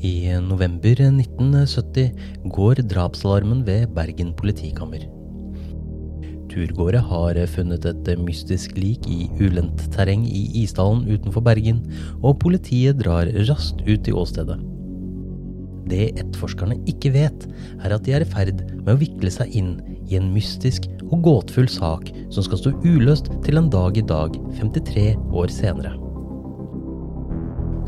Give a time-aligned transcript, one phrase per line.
[0.00, 2.14] I november 1970
[2.54, 5.02] går drapsalarmen ved Bergen politikammer.
[6.48, 11.84] Turgåere har funnet et mystisk lik i ulendt terreng i Isdalen utenfor Bergen,
[12.24, 14.56] og politiet drar raskt ut til åstedet.
[15.90, 17.48] Det etterforskerne ikke vet,
[17.84, 19.74] er at de er i ferd med å vikle seg inn
[20.08, 24.32] i en mystisk og gåtefull sak som skal stå uløst til en dag i dag,
[24.56, 25.99] 53 år senere.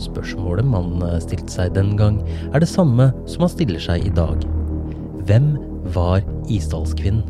[0.01, 4.47] Spørsmålet man stilte seg den gang, er det samme som man stiller seg i dag.
[5.29, 5.55] Hvem
[5.95, 7.25] var Isdalskvinnen?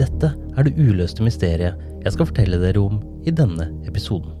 [0.00, 4.39] Dette er det uløste mysteriet jeg skal fortelle dere om i denne episoden.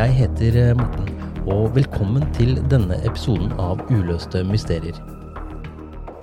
[0.00, 1.08] Jeg heter eh, Morten,
[1.50, 4.96] og velkommen til denne episoden av Uløste mysterier.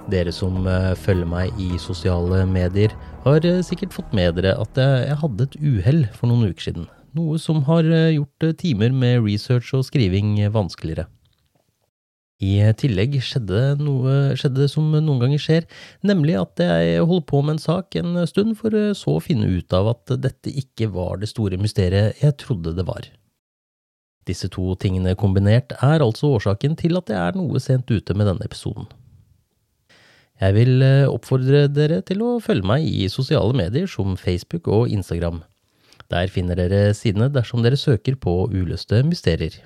[0.09, 2.95] Dere som eh, følger meg i sosiale medier,
[3.25, 6.87] har eh, sikkert fått med dere at jeg hadde et uhell for noen uker siden.
[7.17, 7.85] Noe som har
[8.15, 11.05] gjort timer med research og skriving vanskeligere.
[12.41, 15.69] I tillegg skjedde, noe, skjedde som noen ganger skjer,
[16.05, 19.73] nemlig at jeg holdt på med en sak en stund, for så å finne ut
[19.73, 23.09] av at dette ikke var det store mysteriet jeg trodde det var.
[24.27, 28.27] Disse to tingene kombinert er altså årsaken til at jeg er noe sent ute med
[28.27, 28.89] denne episoden.
[30.37, 34.91] Jeg vil eh, oppfordre dere til å følge meg i sosiale medier som Facebook og
[34.93, 35.41] Instagram.
[36.13, 39.57] Der finner dere sidene dersom dere søker på uløste mysterier.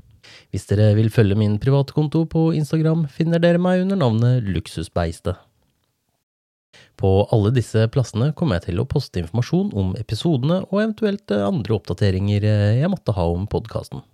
[0.54, 5.36] Hvis dere vil følge min privatkonto på Instagram, finner dere meg under navnet Luksusbeistet.
[6.96, 11.76] På alle disse plassene kommer jeg til å poste informasjon om episodene og eventuelt andre
[11.76, 14.06] oppdateringer jeg måtte ha om podkasten.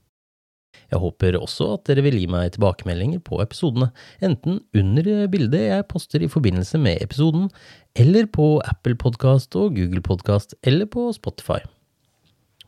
[0.88, 3.90] Jeg håper også at dere vil gi meg tilbakemeldinger på episodene,
[4.24, 7.50] enten under bildet jeg poster i forbindelse med episoden,
[7.98, 11.60] eller på Apple Podcast og Google Podcast, eller på Spotify.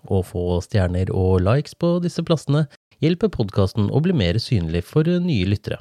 [0.08, 2.68] Å få stjerner og likes på disse plassene
[3.04, 5.80] hjelper podkasten å bli mer synlig for nye lyttere.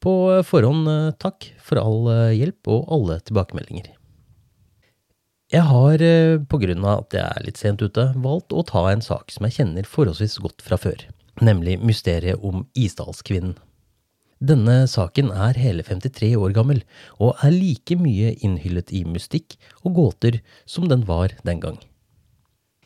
[0.00, 0.12] På
[0.46, 0.88] forhånd
[1.20, 3.99] takk for all hjelp og alle tilbakemeldinger.
[5.50, 5.98] Jeg har,
[6.46, 6.58] pga.
[6.62, 9.56] grunn av at jeg er litt sent ute, valgt å ta en sak som jeg
[9.56, 11.02] kjenner forholdsvis godt fra før,
[11.42, 13.56] nemlig mysteriet om Isdalskvinnen.
[14.38, 16.84] Denne saken er hele 53 år gammel,
[17.18, 20.38] og er like mye innhyllet i mystikk og gåter
[20.70, 21.82] som den var den gang.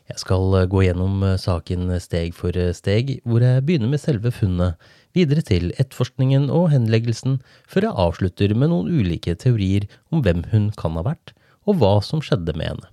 [0.09, 4.81] Jeg skal gå gjennom saken steg for steg, hvor jeg begynner med selve funnet,
[5.13, 10.71] videre til etterforskningen og henleggelsen, før jeg avslutter med noen ulike teorier om hvem hun
[10.73, 12.91] kan ha vært, og hva som skjedde med henne.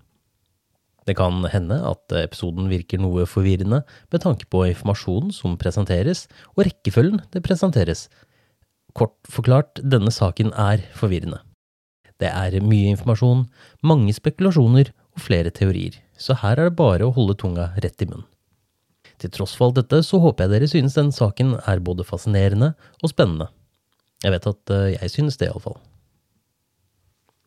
[1.06, 6.68] Det kan hende at episoden virker noe forvirrende med tanke på informasjonen som presenteres, og
[6.68, 8.06] rekkefølgen det presenteres.
[8.94, 11.40] Kort forklart, denne saken er forvirrende.
[12.22, 13.48] Det er mye informasjon,
[13.82, 18.06] mange spekulasjoner og flere teorier, så her er det bare å holde tunga rett i
[18.06, 18.28] munnen.
[19.18, 22.72] Til tross for alt dette så håper jeg dere synes denne saken er både fascinerende
[23.02, 23.48] og spennende.
[24.22, 25.78] Jeg vet at eh, jeg synes det, iallfall.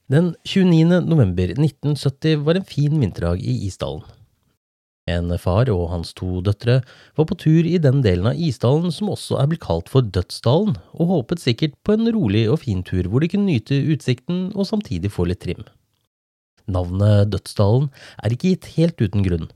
[0.05, 0.99] Den 29.
[1.01, 4.03] november 1970 var en fin vinterdag i Isdalen.
[5.09, 6.75] En far og hans to døtre
[7.17, 10.77] var på tur i den delen av Isdalen som også er blitt kalt for Dødsdalen,
[10.93, 14.69] og håpet sikkert på en rolig og fin tur hvor de kunne nyte utsikten og
[14.69, 15.65] samtidig få litt trim.
[16.69, 17.89] Navnet Dødsdalen
[18.21, 19.49] er ikke gitt helt uten grunn.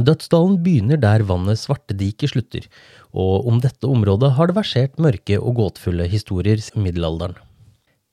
[0.00, 2.64] Dødsdalen begynner der vannet Svartediket slutter,
[3.12, 7.36] og om dette området har det versert mørke og gåtefulle historier i middelalderen.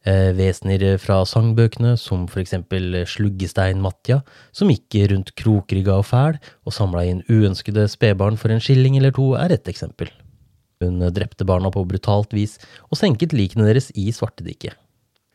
[0.08, 4.22] Eh, vesener fra sangbøkene, som for eksempel Sluggestein-Matja,
[4.56, 9.12] som gikk rundt krokrygga og fæl og samla inn uønskede spedbarn for en skilling eller
[9.12, 10.08] to, er ett eksempel.
[10.80, 12.56] Hun drepte barna på brutalt vis
[12.88, 14.80] og senket likene deres i Svartediket.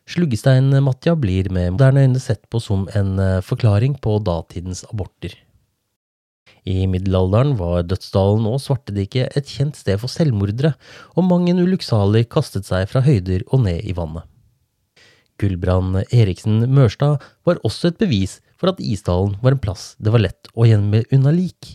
[0.09, 5.37] Sluggestein-Matja blir med moderne øyne sett på som en eh, forklaring på datidens aborter.
[6.65, 10.73] I middelalderen var Dødsdalen og Svartediket et kjent sted for selvmordere,
[11.13, 14.25] og mang en ulykksalig kastet seg fra høyder og ned i vannet.
[15.41, 20.23] Gulbrand Eriksen Mørstad var også et bevis for at Isdalen var en plass det var
[20.23, 21.75] lett å gjemme unna lik.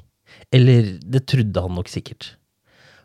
[0.56, 2.34] Eller det trodde han nok sikkert.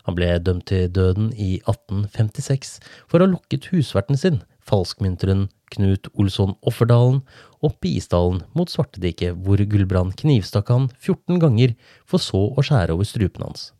[0.05, 2.75] Han ble dømt til døden i 1856
[3.09, 7.23] for å ha lokket husverten sin, falskmynteren Knut Olsson Offerdalen,
[7.65, 11.73] opp i Isdalen mot Svartediket, hvor Gulbrand knivstakk han 14 ganger,
[12.05, 13.71] for så å skjære over strupen hans.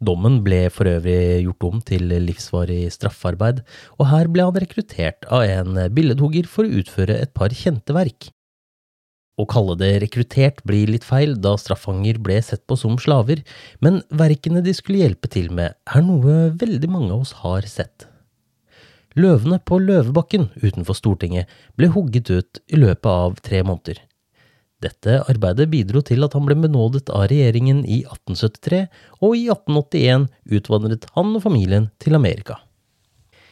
[0.00, 3.60] Dommen ble for øvrig gjort om til livsvarig straffarbeid,
[4.00, 8.30] og her ble han rekruttert av en billedhugger for å utføre et par kjente verk.
[9.40, 13.44] Å kalle det rekruttert blir litt feil, da straffanger ble sett på som slaver,
[13.84, 18.08] men verkene de skulle hjelpe til med, er noe veldig mange av oss har sett.
[19.20, 24.00] Løvene på Løvebakken utenfor Stortinget ble hugget ut i løpet av tre måneder.
[24.80, 28.86] Dette arbeidet bidro til at han ble benådet av regjeringen i 1873,
[29.20, 32.56] og i 1881 utvandret han og familien til Amerika.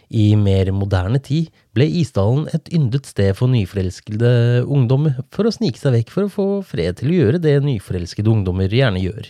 [0.09, 5.81] I mer moderne tid ble Isdalen et yndet sted for nyforelskede ungdommer for å snike
[5.81, 9.29] seg vekk for å få fred til å gjøre det nyforelskede ungdommer gjerne gjør.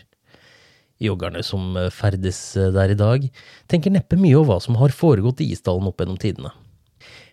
[1.02, 3.26] Joggerne som ferdes der i dag,
[3.70, 6.54] tenker neppe mye over hva som har foregått i Isdalen opp gjennom tidene.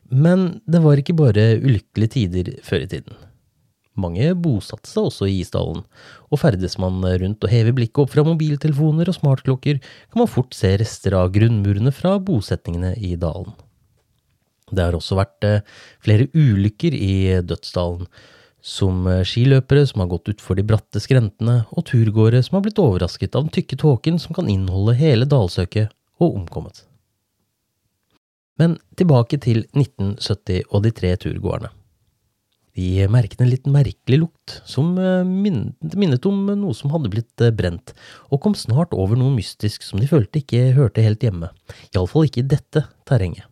[0.09, 3.18] Men det var ikke bare ulykkelige tider før i tiden.
[3.95, 5.83] Mange bosatte seg også i Isdalen,
[6.27, 10.56] og ferdes man rundt og hever blikket opp fra mobiltelefoner og smartklokker, kan man fort
[10.57, 13.56] se rester av grunnmurene fra bosetningene i dalen.
[14.71, 15.62] Det har også vært eh,
[16.03, 17.15] flere ulykker i
[17.45, 18.09] Dødsdalen,
[18.65, 22.81] som eh, skiløpere som har gått utfor de bratte skrentene, og turgåere som har blitt
[22.81, 26.86] overrasket av den tykke tåken som kan inneholde hele dalsøket, og omkommet.
[28.59, 31.69] Men tilbake til 1970 og de tre turgåerne.
[32.75, 37.54] De merket en litt merkelig lukt, som eh, minnet om noe som hadde blitt eh,
[37.56, 37.94] brent,
[38.27, 41.54] og kom snart over noe mystisk som de følte ikke hørte helt hjemme,
[41.94, 43.48] iallfall ikke i dette terrenget.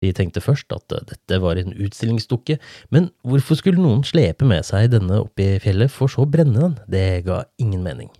[0.00, 2.58] De tenkte først at eh, dette var en utstillingsdukke,
[2.90, 6.58] men hvorfor skulle noen slepe med seg denne opp i fjellet for så å brenne
[6.58, 8.10] den, det ga ingen mening.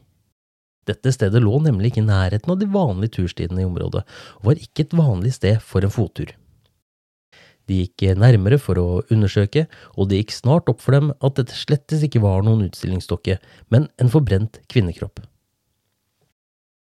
[0.86, 4.04] Dette stedet lå nemlig ikke i nærheten av de vanlige turstiene i området,
[4.38, 6.30] og var ikke et vanlig sted for en fottur.
[7.70, 11.54] De gikk nærmere for å undersøke, og det gikk snart opp for dem at dette
[11.54, 13.38] slettes ikke var noen utstillingsdokke,
[13.70, 15.22] men en forbrent kvinnekropp.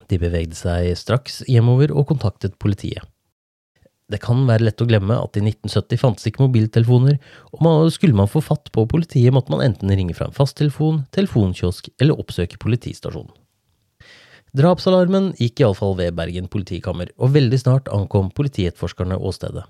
[0.09, 3.05] De bevegde seg straks hjemover og kontaktet politiet.
[4.09, 7.19] Det kan være lett å glemme at i 1970 fantes ikke mobiltelefoner,
[7.53, 11.91] og skulle man få fatt på politiet, måtte man enten ringe fra en fasttelefon, telefonkiosk
[12.01, 13.35] eller oppsøke politistasjonen.
[14.57, 19.67] Drapsalarmen gikk iallfall ved Bergen politikammer, og veldig snart ankom politietterforskerne åstedet.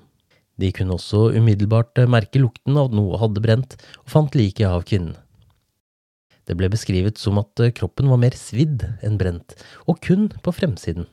[0.58, 4.66] De kunne også umiddelbart eh, merke lukten av at noe hadde brent, og fant liket
[4.68, 5.14] av kvinnen.
[6.48, 9.54] Det ble beskrevet som at eh, kroppen var mer svidd enn brent,
[9.86, 11.06] og kun på fremsiden.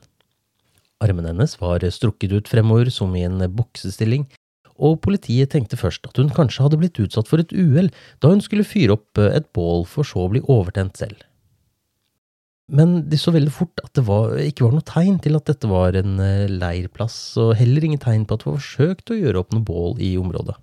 [1.04, 4.24] Armene hennes var strukket ut fremover som i en boksestilling,
[4.76, 7.88] og politiet tenkte først at hun kanskje hadde blitt utsatt for et uhell
[8.20, 11.22] da hun skulle fyre opp eh, et bål for så å bli overtent selv.
[12.66, 15.68] Men de så veldig fort at det var, ikke var noe tegn til at dette
[15.70, 19.42] var en eh, leirplass, og heller ingen tegn på at det var forsøkt å gjøre
[19.42, 20.56] opp noe bål i området.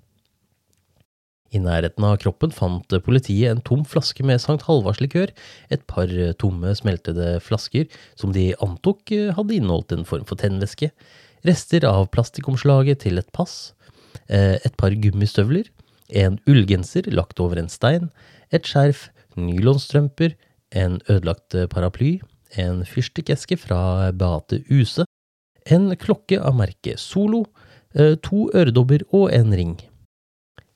[1.54, 5.32] I nærheten av kroppen fant politiet en tom flaske med Sankt Halvards-likør,
[5.72, 7.86] et par tomme smeltede flasker
[8.20, 10.90] som de antok hadde inneholdt en form for tennvæske,
[11.48, 13.74] rester av plastikkomslaget til et pass,
[14.28, 15.70] eh, et par gummistøvler,
[16.10, 18.10] en ullgenser lagt over en stein,
[18.52, 19.08] et skjerf,
[19.38, 20.36] nylonstrømper,
[20.74, 22.18] en ødelagt paraply,
[22.58, 25.06] en fyrstikkeske fra Beate Use,
[25.72, 27.46] en klokke av merket Solo,
[27.96, 29.78] eh, to øredobber og en ring.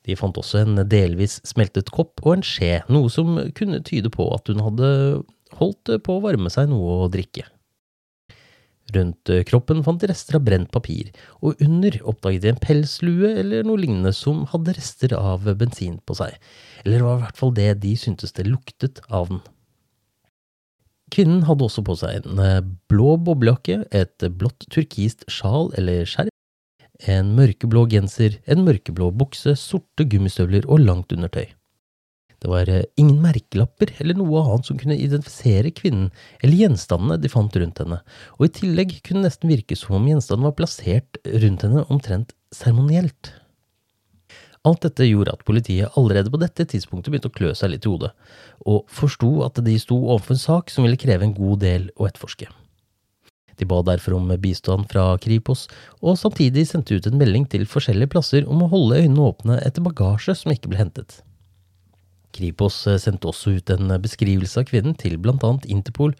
[0.07, 4.29] De fant også en delvis smeltet kopp og en skje, noe som kunne tyde på
[4.33, 4.89] at hun hadde
[5.59, 7.43] holdt på å varme seg noe å drikke.
[8.95, 11.09] Rundt kroppen fant de rester av brent papir,
[11.43, 16.15] og under oppdaget de en pelslue eller noe lignende som hadde rester av bensin på
[16.15, 16.37] seg,
[16.85, 19.43] eller det var i hvert fall det de syntes det luktet av den.
[21.13, 26.33] Kvinnen hadde også på seg en blå boblejakke, et blått turkist sjal eller skjerf,
[27.05, 31.45] en mørkeblå genser, en mørkeblå bukse, sorte gummistøvler og langt undertøy.
[32.37, 36.11] Det var eh, ingen merkelapper eller noe annet som kunne identifisere kvinnen
[36.43, 37.99] eller gjenstandene de fant rundt henne,
[38.37, 42.35] og i tillegg kunne det nesten virke som om gjenstanden var plassert rundt henne omtrent
[42.53, 43.33] seremonielt.
[44.67, 47.91] Alt dette gjorde at politiet allerede på dette tidspunktet begynte å klø seg litt i
[47.91, 48.11] hodet,
[48.67, 52.07] og forsto at de sto overfor en sak som ville kreve en god del å
[52.09, 52.49] etterforske.
[53.57, 55.65] De ba derfor om bistand fra Kripos,
[56.01, 59.85] og samtidig sendte ut en melding til forskjellige plasser om å holde øynene åpne etter
[59.85, 61.21] bagasje som ikke ble hentet.
[62.37, 66.13] Kripos eh, sendte også ut en beskrivelse av kvinnen til blant annet Interpol.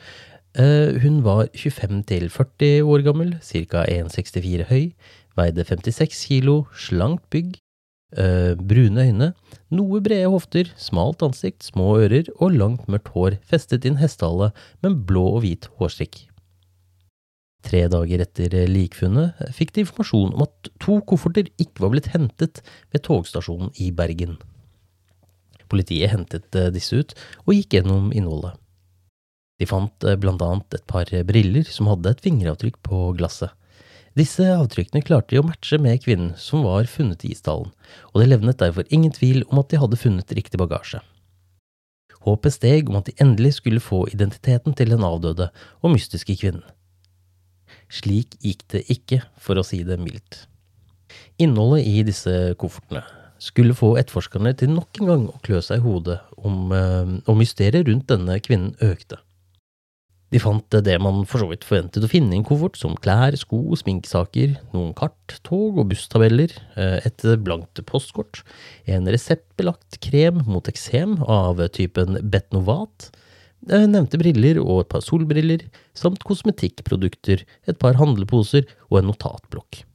[0.58, 3.86] Eh, hun var 25 til 40 år gammel, ca.
[3.86, 4.84] 1,64 høy,
[5.38, 7.60] veide 56 kilo, slankt bygg,
[8.12, 9.34] brune øyne,
[9.76, 15.02] noe brede hofter, smalt ansikt, små ører og langt mørkt hår festet inn hestehale med
[15.10, 16.22] blå og hvit hårstrikk.
[17.68, 22.62] Tre dager etter likfunnet fikk de informasjon om at to kofferter ikke var blitt hentet
[22.94, 24.38] ved togstasjonen i Bergen.
[25.68, 27.12] Politiet hentet eh, disse ut
[27.44, 28.56] og gikk gjennom innholdet.
[29.60, 33.52] De fant eh, blant annet et par briller som hadde et fingeravtrykk på glasset.
[34.17, 37.69] Disse avtrykkene klarte de å matche med kvinnen som var funnet i isdalen,
[38.13, 41.03] og det levnet derfor ingen tvil om at de hadde funnet riktig bagasje.
[42.25, 45.51] Håpet steg om at de endelig skulle få identiteten til den avdøde
[45.83, 46.65] og mystiske kvinnen.
[47.93, 50.47] Slik gikk det ikke, for å si det mildt.
[51.38, 53.05] Innholdet i disse koffertene
[53.43, 57.38] skulle få etterforskerne til nok en gang å klø seg i hodet om, og om
[57.38, 59.21] mysteriet rundt denne kvinnen økte.
[60.34, 63.36] De fant det man for så vidt forventet å finne i en koffert, som klær,
[63.39, 68.43] sko, sminkesaker, noen kart, tog og busstabeller, eh, et blankt postkort,
[68.91, 73.10] en reseptbelagt krem mot eksem av typen Betnovat,
[73.67, 75.63] nevnte briller og et par solbriller,
[75.98, 79.87] samt kosmetikkprodukter, et par handleposer og en notatblokk.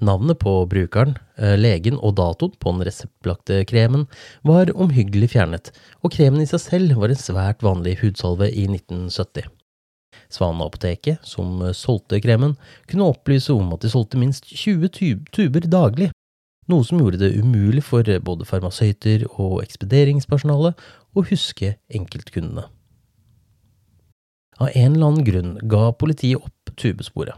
[0.00, 4.06] Navnet på brukeren, eh, legen og datoen på den reseptbelagte kremen
[4.42, 9.50] var omhyggelig fjernet, og kremen i seg selv var en svært vanlig hudsalve i 1970.
[10.32, 12.56] Svaneapoteket, som solgte kremen,
[12.88, 14.88] kunne opplyse om at de solgte minst 20
[15.34, 16.10] tuber daglig,
[16.70, 20.72] noe som gjorde det umulig for både farmasøyter og ekspederingspersonale
[21.12, 22.64] å huske enkeltkundene.
[24.60, 27.36] Av en eller annen grunn ga politiet opp tubesporet.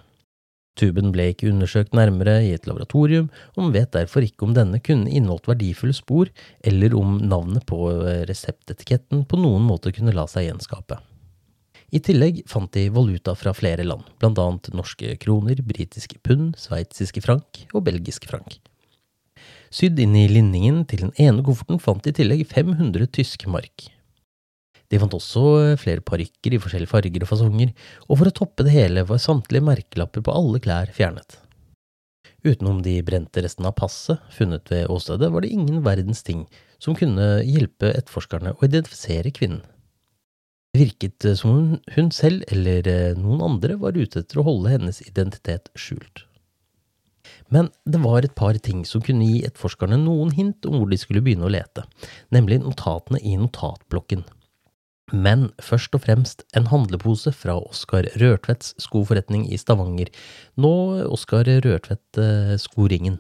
[0.79, 4.81] Tuben ble ikke undersøkt nærmere i et laboratorium, og man vet derfor ikke om denne
[4.81, 6.31] kunne inneholdt verdifulle spor,
[6.65, 7.79] eller om navnet på
[8.29, 10.99] reseptetiketten på noen måte kunne la seg gjenskape.
[11.93, 17.67] I tillegg fant de valuta fra flere land, annet norske kroner, britiske pund, sveitsiske frank
[17.75, 18.57] og belgiske frank.
[19.73, 23.91] Sydd inn i linningen til den ene kofferten fant de i tillegg 500 tyske mark.
[24.93, 27.73] De fant også eh, flere parykker i forskjellige farger og fasonger,
[28.11, 31.39] og for å toppe det hele var samtlige merkelapper på alle klær fjernet.
[32.45, 36.43] Utenom de brente restene av passet funnet ved åstedet, var det ingen verdens ting
[36.83, 39.63] som kunne hjelpe etterforskerne å identifisere kvinnen.
[40.73, 44.75] Det virket eh, som hun selv eller eh, noen andre var ute etter å holde
[44.75, 46.27] hennes identitet skjult.
[47.53, 51.01] Men det var et par ting som kunne gi etterforskerne noen hint om hvor de
[51.01, 51.85] skulle begynne å lete,
[52.35, 54.25] nemlig notatene i notatblokken.
[55.11, 60.13] Men først og fremst en handlepose fra Oskar Rørtvedts skoforretning i Stavanger,
[60.57, 60.73] nå
[61.11, 63.19] Oskar Rørtvedt eh, Skoringen.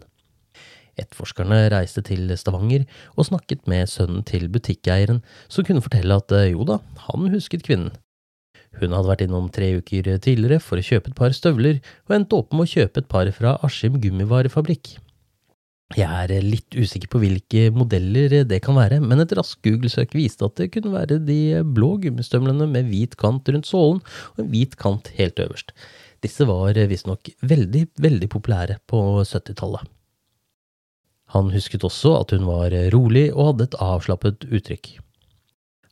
[1.00, 2.86] Etterforskerne reiste til Stavanger
[3.16, 7.66] og snakket med sønnen til butikkeieren, som kunne fortelle at eh, jo da, han husket
[7.66, 7.92] kvinnen,
[8.80, 12.38] hun hadde vært innom tre uker tidligere for å kjøpe et par støvler, og endte
[12.38, 14.94] opp med å kjøpe et par fra Askim gummivarefabrikk.
[15.98, 20.46] Jeg er litt usikker på hvilke modeller det kan være, men et raskt Google-søk viste
[20.46, 24.00] at det kunne være de blå gummistøvlene med hvit kant rundt sålen
[24.32, 25.74] og en hvit kant helt øverst.
[26.22, 29.84] Disse var visstnok veldig, veldig populære på 70-tallet.
[31.32, 34.94] Han husket også at hun var rolig og hadde et avslappet uttrykk.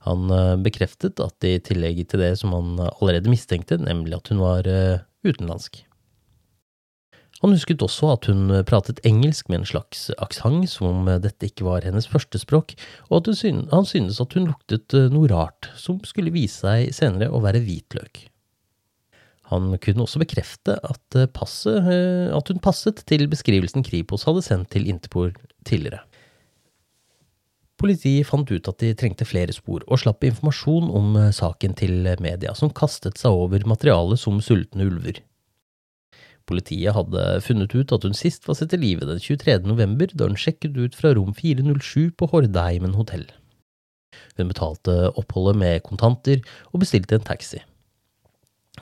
[0.09, 4.41] Han eh, bekreftet at i tillegg til det som han allerede mistenkte, nemlig at hun
[4.41, 5.83] var eh, utenlandsk.
[7.41, 11.65] Han husket også at hun pratet engelsk med en slags aksent, som om dette ikke
[11.65, 12.75] var hennes førstespråk,
[13.09, 13.31] og at
[13.73, 17.63] han syntes at hun luktet eh, noe rart, som skulle vise seg senere å være
[17.65, 18.27] hvitløk.
[19.51, 21.89] Han kunne også bekrefte at, passet,
[22.31, 25.33] at hun passet til beskrivelsen Kripos hadde sendt til Interpol,
[25.67, 26.05] tidligere.
[27.81, 32.05] Politiet fant ut at de trengte flere spor, og slapp informasjon om eh, saken til
[32.21, 35.25] media, som kastet seg over materialet som sultne ulver.
[36.51, 39.61] Politiet hadde funnet ut at hun sist var sett i live den 23.
[39.71, 43.29] november, da hun sjekket ut fra rom 407 på Hordeheimen hotell.
[44.39, 46.43] Hun betalte oppholdet med kontanter
[46.73, 47.61] og bestilte en taxi.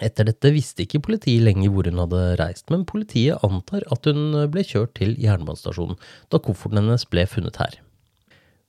[0.05, 4.37] Etter dette visste ikke politiet lenger hvor hun hadde reist, men politiet antar at hun
[4.53, 5.99] ble kjørt til jernbanestasjonen
[6.31, 7.81] da kofferten hennes ble funnet her.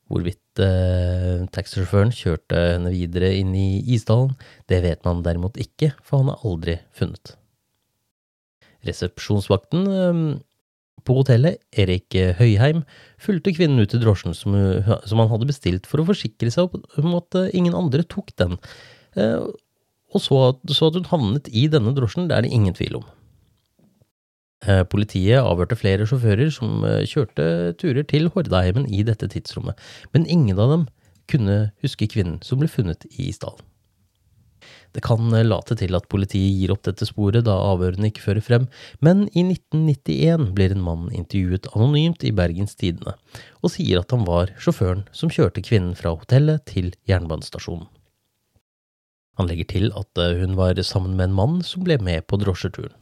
[0.10, 4.34] Hvorvidt eh, taxisjåføren kjørte henne videre inn i isdalen,
[4.72, 7.36] det vet man derimot ikke, for han er aldri funnet.
[8.88, 10.21] Resepsjonsvakten eh,
[11.07, 12.83] på hotellet, Erik Høyheim,
[13.21, 14.55] fulgte kvinnen ut i drosjen som,
[15.07, 18.57] som han hadde bestilt for å forsikre seg om at eh, ingen andre tok den,
[19.15, 19.39] eh,
[20.09, 20.41] og så,
[20.74, 23.07] så at hun havnet i denne drosjen, det er det ingen tvil om.
[24.91, 27.45] Politiet avhørte flere sjåfører som kjørte
[27.79, 29.77] turer til Hordaheimen i dette tidsrommet,
[30.12, 30.83] men ingen av dem
[31.31, 33.68] kunne huske kvinnen som ble funnet i stallen.
[34.96, 38.46] Det kan eh, late til at politiet gir opp dette sporet da avhørene ikke fører
[38.46, 38.67] frem,
[39.05, 43.15] men i 1991 blir en mann intervjuet anonymt i Bergens Tidende,
[43.62, 47.88] og sier at han var sjåføren som kjørte kvinnen fra hotellet til jernbanestasjonen.
[49.39, 52.98] Han legger til at hun var sammen med en mann som ble med på drosjeturen.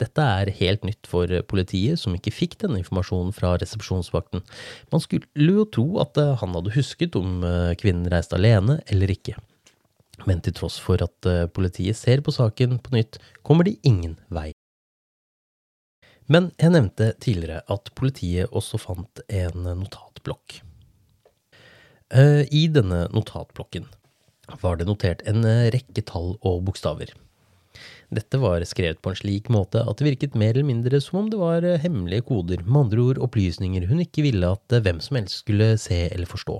[0.00, 4.42] Dette er helt nytt for politiet, som ikke fikk denne informasjonen fra resepsjonsvakten.
[4.92, 9.12] Man skulle jo tro at eh, han hadde husket om eh, kvinnen reiste alene eller
[9.12, 9.36] ikke.
[10.28, 14.18] Men til tross for at eh, politiet ser på saken på nytt, kommer de ingen
[14.28, 14.50] vei.
[16.30, 20.60] Men jeg nevnte tidligere at politiet også fant en notatblokk.
[22.10, 23.84] I denne notatblokken
[24.62, 27.12] var det notert en rekke tall og bokstaver.
[28.10, 31.28] Dette var skrevet på en slik måte at det virket mer eller mindre som om
[31.30, 34.98] det var eh, hemmelige koder, med andre ord opplysninger hun ikke ville at eh, hvem
[35.04, 36.58] som helst skulle se eller forstå.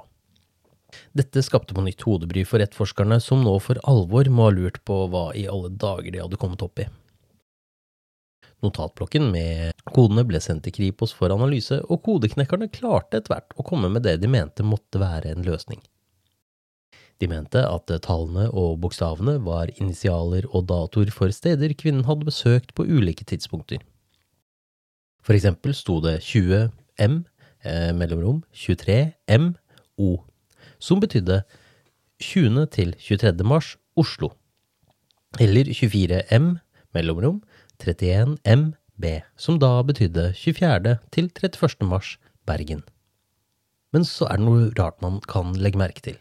[1.16, 5.04] Dette skapte på nytt hodebry for etterforskerne, som nå for alvor må ha lurt på
[5.12, 6.88] hva i alle dager de hadde kommet opp i.
[8.60, 13.64] Notatblokken med kodene ble sendt til Kripos for analyse, og kodeknekkerne klarte etter hvert å
[13.64, 15.80] komme med det de mente måtte være en løsning.
[17.20, 22.72] De mente at tallene og bokstavene var initialer og datoer for steder kvinnen hadde besøkt
[22.76, 23.82] på ulike tidspunkter.
[25.20, 27.24] For eksempel sto det 20 M,
[27.64, 29.52] eh, mellomrom 23 M,
[30.00, 30.16] O,
[30.80, 31.42] som betydde
[32.20, 32.66] 20.
[32.74, 33.44] til 23.
[33.46, 34.32] mars Oslo,
[35.40, 36.56] eller 24 M,
[36.94, 37.42] mellomrom
[37.80, 40.98] 31 M, B, som da betydde 24.
[41.12, 41.86] til 31.
[41.88, 42.16] mars
[42.46, 42.82] Bergen.
[43.92, 46.18] Men så er det noe rart man kan legge merke til.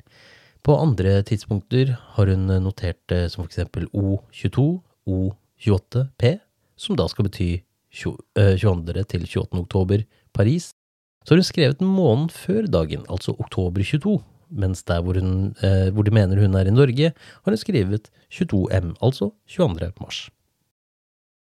[0.66, 6.40] På andre tidspunkter har hun notert det som for eksempel O22, O28P,
[6.80, 7.52] som da skal bety
[7.92, 8.16] 22.
[8.38, 9.60] Eh, til 28.
[9.60, 10.74] oktober Paris.
[11.26, 14.20] Så har hun skrevet måneden før dagen, altså oktober 22,
[14.50, 18.10] mens der hvor, hun, eh, hvor de mener hun er i Norge, har hun skrevet
[18.34, 19.92] 22M, altså 22.
[20.02, 20.28] mars.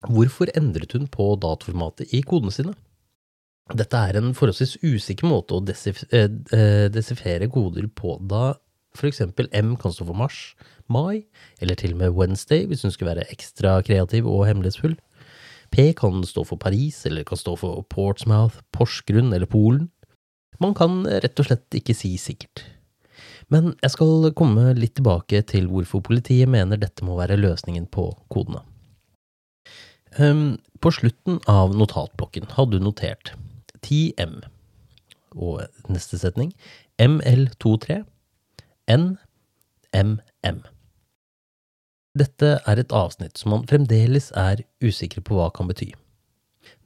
[0.10, 2.74] Hvorfor endret hun på datoformatet i kodene sine?
[3.72, 8.54] Dette er en forholdsvis usikker måte å eh, desifere koder på, da
[9.02, 10.54] eksempel M kan stå for mars,
[10.88, 11.26] mai,
[11.62, 14.96] eller til og med Wednesday hvis hun skulle være ekstra kreativ og hemmelighetsfull.
[15.74, 19.90] P kan stå for Paris, eller kan stå for Portsmouth, Porsgrunn eller Polen.
[20.62, 22.62] Man kan rett og slett ikke si sikkert.
[23.54, 28.08] Men jeg skal komme litt tilbake til hvorfor politiet mener dette må være løsningen på
[28.34, 28.64] kodene.
[30.18, 33.34] Um, på slutten av notatblokken hadde du notert
[33.86, 34.42] 10M,
[35.34, 36.52] og neste setning
[37.02, 38.04] ML23
[38.94, 40.62] NMM.
[42.14, 45.90] Dette er et avsnitt som man fremdeles er usikker på hva kan bety.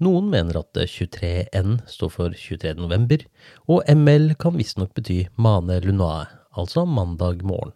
[0.01, 2.77] Noen mener at 23N står for 23.
[2.79, 3.23] november,
[3.67, 7.73] og ML kan visstnok bety Mane Lunae, altså mandag morgen.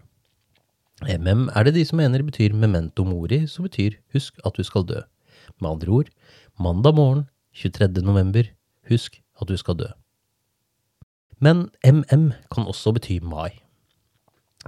[1.01, 4.85] MM er det de som mener betyr memento mori, som betyr husk at du skal
[4.85, 5.01] dø.
[5.61, 6.09] Med andre ord,
[6.59, 8.01] mandag morgen, 23.
[8.05, 8.43] november,
[8.89, 9.89] husk at du skal dø.
[11.41, 13.61] Men MM kan også bety mai.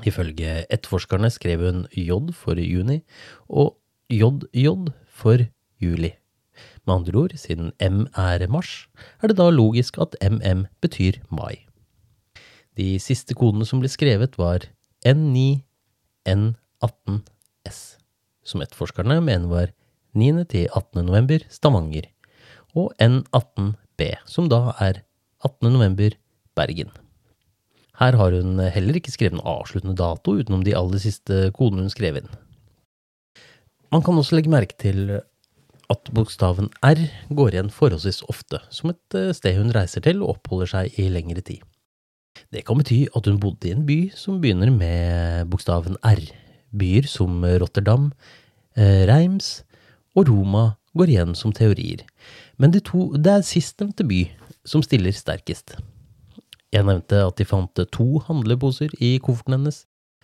[0.05, 3.03] Ifølge etterforskerne skrev hun J for juni
[3.49, 3.77] og
[4.09, 5.45] JJ for
[5.81, 6.13] juli.
[6.85, 8.87] Med andre ord, siden M er mars,
[9.21, 11.65] er det da logisk at MM betyr mai.
[12.79, 14.65] De siste kodene som ble skrevet, var
[15.05, 15.61] N9,
[16.29, 17.19] N18,
[17.69, 17.79] S,
[18.43, 19.73] som etterforskerne mener var
[20.17, 20.45] 9.
[20.49, 21.03] til 18.
[21.05, 22.07] november Stavanger,
[22.73, 25.03] og N18B, som da er
[25.43, 25.69] 18.
[25.69, 26.15] november
[26.57, 26.89] Bergen.
[27.99, 31.93] Her har hun heller ikke skrevet en avsluttende dato utenom de aller siste kodene hun
[31.93, 32.31] skrev inn.
[33.93, 35.19] Man kan også legge merke til
[35.93, 40.39] at bokstaven R går igjen forholdsvis ofte, som et eh, sted hun reiser til og
[40.39, 41.61] oppholder seg i lengre tid.
[42.51, 46.21] Det kan bety at hun bodde i en by som begynner med bokstaven R.
[46.73, 48.11] Byer som Rotterdam,
[48.75, 49.63] eh, Reims
[50.15, 52.03] og Roma går igjen som teorier,
[52.57, 54.27] men de to, det er sistnevnte by
[54.65, 55.77] som stiller sterkest.
[56.73, 59.83] Jeg nevnte at de fant to handleposer i kofferten hennes,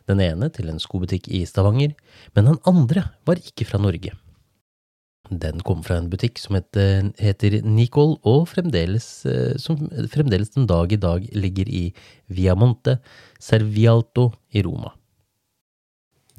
[0.10, 1.94] den ene til en skobutikk i Stavanger,
[2.34, 4.16] men den andre var ikke fra Norge.
[5.28, 10.66] Den kom fra en butikk som heter, heter Nicol, og fremdeles, eh, som fremdeles den
[10.66, 11.94] dag i dag ligger i
[12.28, 12.98] Viamonte
[13.40, 14.94] Servialto i Roma.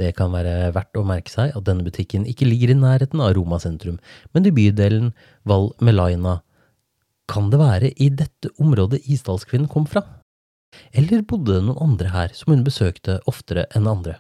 [0.01, 3.35] Det kan være verdt å merke seg at denne butikken ikke ligger i nærheten av
[3.37, 3.99] Roma sentrum,
[4.33, 5.13] men i bydelen
[5.45, 6.41] Val Melaina.
[7.29, 10.03] Kan det være i dette området Isdalskvinnen kom fra?
[10.97, 14.17] Eller bodde det noen andre her som hun besøkte oftere enn andre?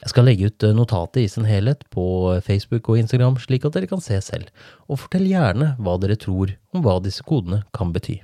[0.00, 2.04] Jeg skal legge ut notatet i sin helhet på
[2.46, 4.48] Facebook og Instagram, slik at dere kan se selv,
[4.88, 8.20] og fortell gjerne hva dere tror om hva disse kodene kan bety.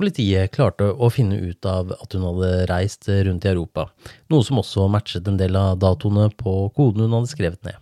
[0.00, 3.88] Politiet klarte å finne ut av at hun hadde reist rundt i Europa,
[4.32, 7.76] noe som også matchet en del av datoene på koden hun hadde skrevet ned.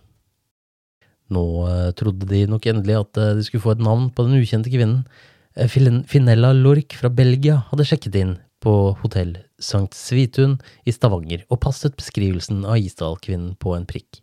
[1.29, 4.39] Nå eh, trodde de nok endelig at eh, de skulle få et navn på den
[4.39, 5.03] ukjente kvinnen.
[5.55, 11.61] Eh, Finella Lorch fra Belgia hadde sjekket inn på hotell Sankt Svitun i Stavanger og
[11.65, 14.21] passet beskrivelsen av Isdal-kvinnen på en prikk.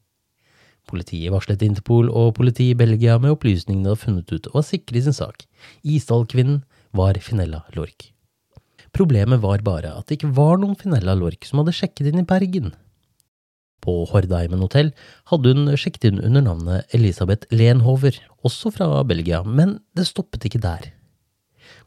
[0.87, 4.67] Politiet varslet Interpol og politiet i Belgia med opplysningene de hadde funnet ut, og var
[4.69, 5.47] sikre i sin sak.
[5.83, 6.63] Isdal-kvinnen
[6.97, 8.13] var Finella Lork.
[8.95, 12.29] Problemet var bare at det ikke var noen Finella Lork som hadde sjekket inn i
[12.29, 12.71] Bergen.
[13.83, 14.93] På Hordheimen hotell
[15.31, 20.63] hadde hun sjekket inn under navnet Elisabeth Lenhover, også fra Belgia, men det stoppet ikke
[20.63, 20.93] der.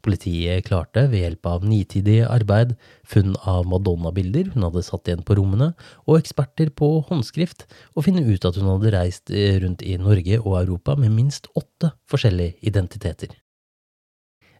[0.05, 5.35] Politiet klarte ved hjelp av nitidig arbeid, funn av Madonna-bilder hun hadde satt igjen på
[5.39, 5.73] rommene,
[6.07, 9.33] og eksperter på håndskrift, å finne ut at hun hadde reist
[9.63, 13.35] rundt i Norge og Europa med minst åtte forskjellige identiteter.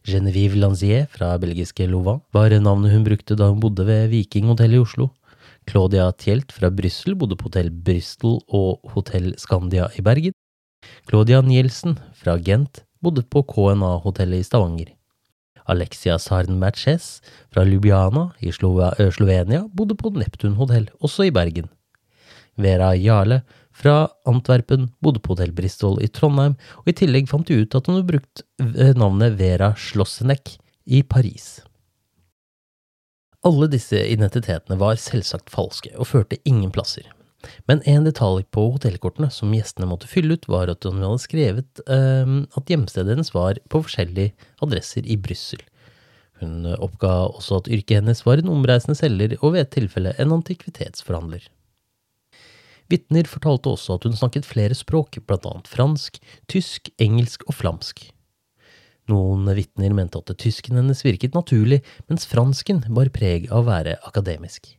[0.06, 4.84] Genevieve Lanzier fra belgiske Louvain var navnet hun brukte da hun bodde ved Vikinghotellet i
[4.84, 5.10] Oslo.
[5.68, 10.32] Claudia Tjelt fra Brussel bodde på hotell Bristol og hotell Scandia i Bergen.
[11.08, 14.94] Claudia Nielsen fra Gent bodde på KNA-hotellet i Stavanger.
[15.68, 17.20] Alexia Sarn-Merces
[17.52, 21.68] fra Ljubljana i Slovenia bodde på Neptun hotell, også i Bergen.
[22.60, 23.42] Vera Jarle
[23.72, 27.86] fra Antwerpen, bodde på hotell Bristol i Trondheim, og i tillegg fant de ut at
[27.86, 28.44] hun hadde brukt
[28.98, 31.60] navnet Vera Schlosseneck i Paris.
[33.46, 37.06] Alle disse identitetene var selvsagt falske og førte ingen plasser.
[37.68, 41.82] Men en detalj på hotellkortene som gjestene måtte fylle ut, var at hun hadde skrevet
[41.88, 45.62] eh, at hjemstedet hennes var på forskjellige adresser i Brussel.
[46.40, 50.36] Hun oppga også at yrket hennes var en omreisende selger og ved et tilfelle en
[50.38, 51.42] antikvitetsforhandler.
[52.90, 56.18] Vitner fortalte også at hun snakket flere språk, blant annet fransk,
[56.50, 58.02] tysk, engelsk og flamsk.
[59.10, 63.96] Noen vitner mente at tysken hennes virket naturlig, mens fransken bar preg av å være
[64.08, 64.72] akademisk.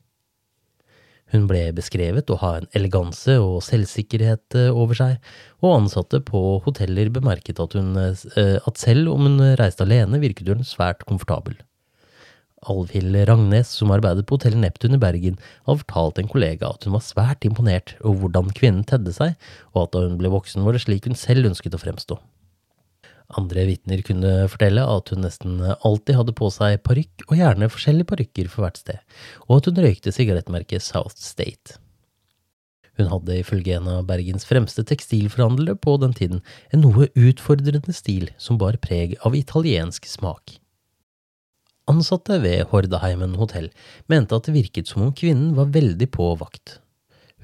[1.32, 6.60] Hun ble beskrevet å ha en eleganse og selvsikkerhet eh, over seg, og ansatte på
[6.66, 11.56] hoteller bemerket at, hun, eh, at selv om hun reiste alene, virket hun svært komfortabel.
[12.70, 16.94] Alvhild Rangnes, som arbeidet på Hotell Neptun i Bergen, har fortalt en kollega at hun
[16.94, 19.34] var svært imponert over hvordan kvinnen tedde seg,
[19.74, 22.20] og at da hun ble voksen var det slik hun selv ønsket å fremstå.
[23.40, 28.10] Andre vitner kunne fortelle at hun nesten alltid hadde på seg parykk, og gjerne forskjellige
[28.10, 29.00] parykker for hvert sted,
[29.48, 31.78] og at hun røykte sigarettmerket South State.
[33.00, 36.42] Hun hadde ifølge en av Bergens fremste tekstilforhandlere på den tiden
[36.76, 40.58] en noe utfordrende stil som bar preg av italiensk smak.
[41.90, 43.72] Ansatte ved Hordaheimen hotell
[44.12, 46.78] mente at det virket som om kvinnen var veldig på vakt.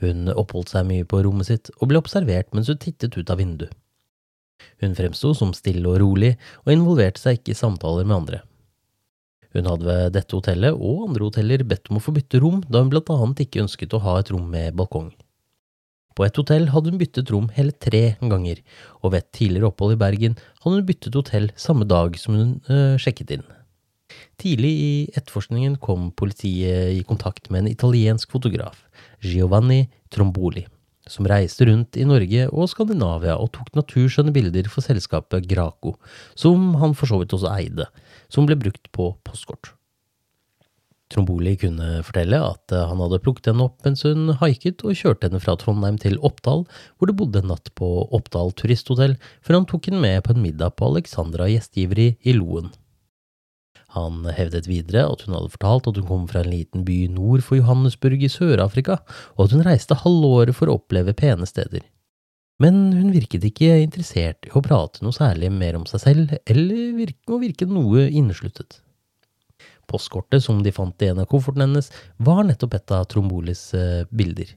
[0.03, 3.41] Hun oppholdt seg mye på rommet sitt og ble observert mens hun tittet ut av
[3.41, 3.73] vinduet.
[4.81, 8.41] Hun fremsto som stille og rolig, og involverte seg ikke i samtaler med andre.
[9.55, 12.83] Hun hadde ved dette hotellet og andre hoteller bedt om å få bytte rom, da
[12.83, 15.09] hun blant annet ikke ønsket å ha et rom med balkong.
[16.17, 18.63] På et hotell hadde hun byttet rom hele tre ganger,
[19.03, 22.55] og ved et tidligere opphold i Bergen hadde hun byttet hotell samme dag som hun
[22.73, 23.45] øh, sjekket inn.
[24.41, 28.79] Tidlig i etterforskningen kom politiet i kontakt med en italiensk fotograf,
[29.21, 30.65] Giovanni Tromboli,
[31.11, 35.95] som reiste rundt i Norge og Skandinavia og tok naturskjønne bilder for selskapet Graco,
[36.35, 37.89] som han for så vidt også eide,
[38.29, 39.73] som ble brukt på postkort.
[41.07, 45.39] Tromboli kunne fortelle at han hadde plukket henne opp mens hun haiket og kjørte henne
[45.43, 46.65] fra Trondheim til Oppdal,
[46.97, 50.43] hvor det bodde en natt på Oppdal turisthotell, før han tok henne med på en
[50.43, 52.73] middag på Alexandra gjestgiveri i Loen.
[53.95, 57.45] Han hevdet videre at hun hadde fortalt at hun kom fra en liten by nord
[57.45, 58.99] for Johannesburg i Sør-Afrika,
[59.37, 61.85] og at hun reiste halvåret for å oppleve pene steder.
[62.61, 66.93] Men hun virket ikke interessert i å prate noe særlig mer om seg selv, eller
[66.97, 68.81] virke, å virke noe innesluttet.
[69.87, 74.03] Postkortet som de fant i en av koffertene hennes, var nettopp et av Trombolis eh,
[74.09, 74.49] bilder.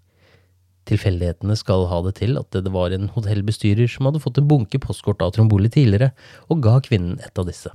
[0.91, 4.81] Tilfeldighetene skal ha det til at det var en hotellbestyrer som hadde fått en bunke
[4.83, 6.11] postkort av Tromboli tidligere,
[6.51, 7.71] og ga kvinnen et av disse.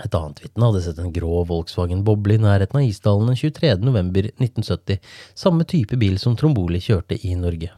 [0.00, 3.74] Et annet vitne hadde sett en grå Volkswagen Boble i nærheten av Isdalen den 23.
[3.84, 5.00] november 1970,
[5.36, 7.72] samme type bil som Tromboli kjørte i Norge.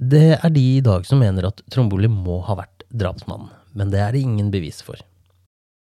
[0.00, 4.00] Det er de i dag som mener at Tromboli må ha vært drapsmannen, men det
[4.00, 4.98] er det ingen bevis for.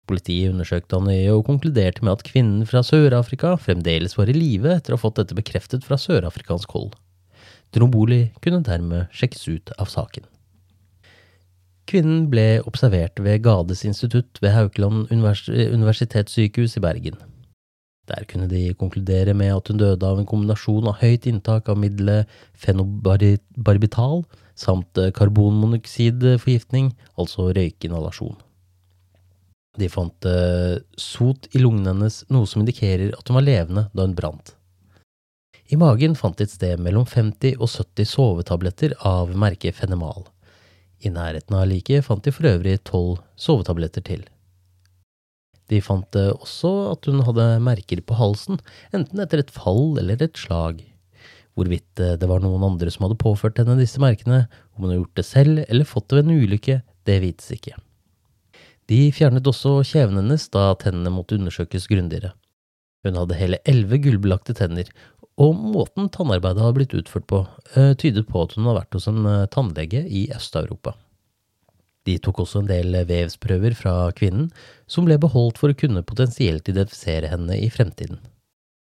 [0.09, 4.73] Politiet undersøkte han nøye og konkluderte med at kvinnen fra Sør-Afrika fremdeles var i live
[4.73, 6.95] etter å ha fått dette bekreftet fra sørafrikansk hold.
[7.71, 10.25] Tromboli kunne dermed sjekkes ut av saken.
[11.91, 17.17] Kvinnen ble observert ved Gades institutt ved Haukeland univers universitetssykehus i Bergen.
[18.07, 21.81] Der kunne de konkludere med at hun døde av en kombinasjon av høyt inntak av
[21.83, 24.23] middelet fenobarbital
[24.55, 28.39] samt karbonmonoksidforgiftning, altså røykinhalasjon.
[29.79, 34.07] De fant uh, sot i lungene hennes, noe som indikerer at hun var levende da
[34.07, 34.55] hun brant.
[35.71, 40.25] I magen fant de et sted mellom 50 og 70 sovetabletter av merket Fenemal.
[41.01, 44.23] I nærheten av liket fant de for øvrig tolv sovetabletter til.
[45.71, 48.59] De fant også at hun hadde merker på halsen,
[48.93, 50.83] enten etter et fall eller et slag.
[51.55, 54.99] Hvorvidt eh, det var noen andre som hadde påført henne disse merkene, om hun hadde
[55.01, 57.75] gjort det selv eller fått det ved en ulykke, det vites ikke.
[58.91, 62.33] De fjernet også kjeven hennes da tennene måtte undersøkes grundigere.
[63.05, 64.89] Hun hadde hele elleve gullbelagte tenner,
[65.41, 69.07] og måten tannarbeidet hadde blitt utført på, eh, tydet på at hun hadde vært hos
[69.09, 70.93] en tannlege i Øst-Europa.
[72.05, 74.49] De tok også en del vevsprøver fra kvinnen,
[74.89, 78.21] som ble beholdt for å kunne potensielt identifisere henne i fremtiden.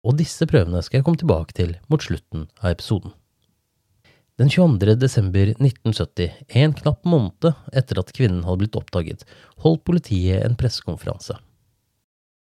[0.06, 3.14] Og disse prøvene skal jeg komme tilbake til mot slutten av episoden.
[4.40, 4.96] Den 22.
[4.98, 9.26] desember 1970, en knapp måned etter at kvinnen hadde blitt oppdaget,
[9.62, 11.36] holdt politiet en pressekonferanse.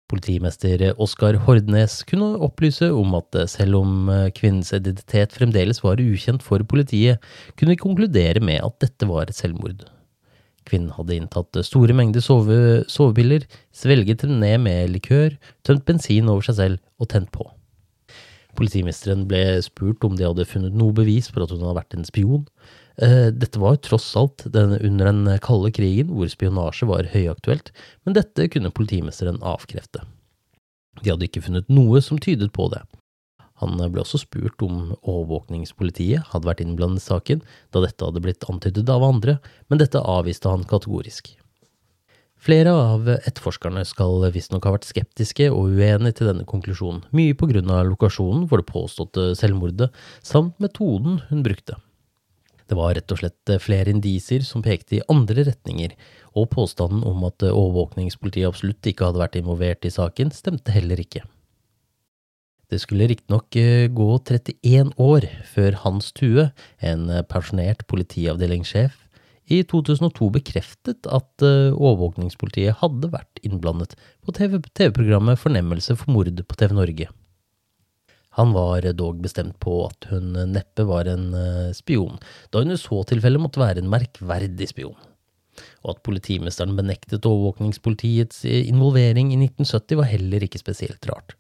[0.07, 6.62] Politimester Oskar Hordnes kunne opplyse om at selv om kvinnens identitet fremdeles var ukjent for
[6.62, 7.19] politiet,
[7.59, 9.83] kunne de konkludere med at dette var et selvmord.
[10.66, 16.47] Kvinnen hadde inntatt store mengder sove, sovepiller, svelget dem ned med likør, tømt bensin over
[16.47, 17.47] seg selv og tent på.
[18.57, 22.09] Politimesteren ble spurt om de hadde funnet noe bevis for at hun hadde vært en
[22.09, 22.47] spion.
[23.02, 27.72] Eh, dette var tross alt under den kalde krigen, hvor spionasje var høyaktuelt,
[28.04, 30.04] men dette kunne politimesteren avkrefte.
[31.02, 32.80] De hadde ikke funnet noe som tydet på det,
[33.62, 38.44] han ble også spurt om overvåkningspolitiet hadde vært innblandet i saken, da dette hadde blitt
[38.50, 39.38] antydet av andre,
[39.70, 41.32] men dette avviste han kategorisk.
[42.37, 47.48] Flere av etterforskerne skal visstnok ha vært skeptiske og uenige til denne konklusjonen, mye på
[47.48, 49.88] grunn av lokasjonen for det påståtte selvmordet,
[50.20, 51.80] samt metoden hun brukte.
[52.66, 55.94] Det var rett og slett flere indisier som pekte i andre retninger,
[56.35, 61.22] og påstanden om at overvåkningspolitiet absolutt ikke hadde vært involvert i saken, stemte heller ikke.
[62.66, 66.48] Det skulle riktignok eh, gå 31 år før Hans Tue,
[66.83, 68.96] en eh, pensjonert politiavdelingssjef,
[69.46, 73.94] i 2002 bekreftet at eh, overvåkningspolitiet hadde vært innblandet
[74.26, 77.09] på TV-programmet Fornemmelse for mord på TV Norge.
[78.37, 81.31] Han var dog bestemt på at hun neppe var en
[81.77, 82.18] spion,
[82.53, 84.96] da hun i så tilfelle måtte være en merkverdig spion.
[85.87, 91.33] Og at politimesteren benektet overvåkningspolitiets involvering i 1970 var heller ikke spesielt rart.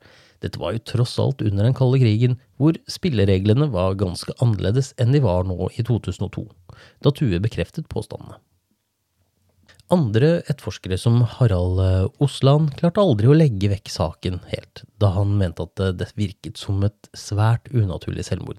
[0.44, 5.14] Dette var jo tross alt under den kalde krigen, hvor spillereglene var ganske annerledes enn
[5.14, 6.44] de var nå i 2002,
[7.04, 8.40] da Tue bekreftet påstandene.
[9.94, 15.36] Andre etterforskere som Harald eh, Osland klarte aldri å legge vekk saken helt, da han
[15.38, 18.58] mente at det virket som et svært unaturlig selvmord.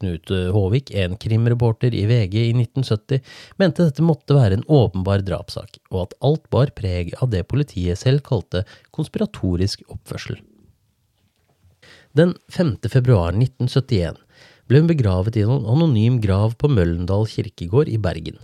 [0.00, 3.20] Knut eh, Håvik, en krimreporter i VG i 1970,
[3.60, 8.00] mente dette måtte være en åpenbar drapssak, og at alt bar preg av det politiet
[8.00, 8.64] selv kalte
[8.96, 10.40] konspiratorisk oppførsel.
[12.16, 12.78] Den 5.
[12.88, 14.16] februar 1971
[14.70, 18.40] ble hun begravet i en anonym grav på Møllendal kirkegård i Bergen.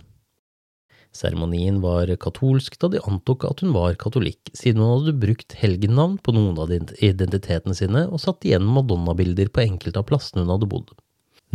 [1.17, 6.19] Seremonien var katolsk, da de antok at hun var katolikk, siden hun hadde brukt helgennavn
[6.21, 10.69] på noen av identitetene sine og satt igjen madonnabilder på enkelte av plassene hun hadde
[10.69, 10.93] bodd.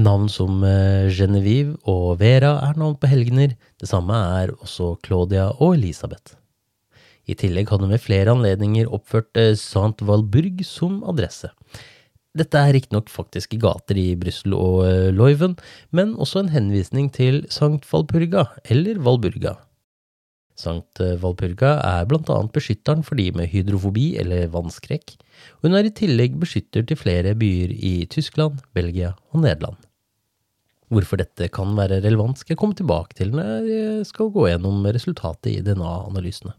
[0.03, 5.51] Navn som eh, Genevieve og Vera er navn på helgener, det samme er også Claudia
[5.59, 6.39] og Elisabeth.
[7.29, 11.53] I tillegg hadde hun ved flere anledninger oppført eh, Saint Valburg som adresse.
[12.39, 15.59] Dette er riktignok faktiske gater i Brussel og eh, Leuven,
[15.93, 19.59] men også en henvisning til Sankt Valpurga, eller Valburga.
[20.57, 25.19] Sankt eh, Valpurga er blant annet beskytteren for de med hydrofobi eller vannskrekk,
[25.61, 29.77] og hun er i tillegg beskytter til flere byer i Tyskland, Belgia og Nederland.
[30.93, 34.85] Hvorfor dette kan være relevant, skal jeg komme tilbake til når jeg skal gå gjennom
[34.89, 36.57] resultatet i DNA-analysene.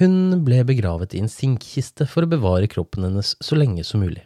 [0.00, 4.22] Hun ble begravet i en sinkkiste for å bevare kroppen hennes så lenge som mulig.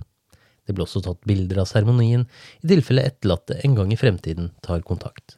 [0.65, 2.29] Det ble også tatt bilder av seremonien,
[2.63, 5.35] i tilfelle etterlatte en gang i fremtiden tar kontakt.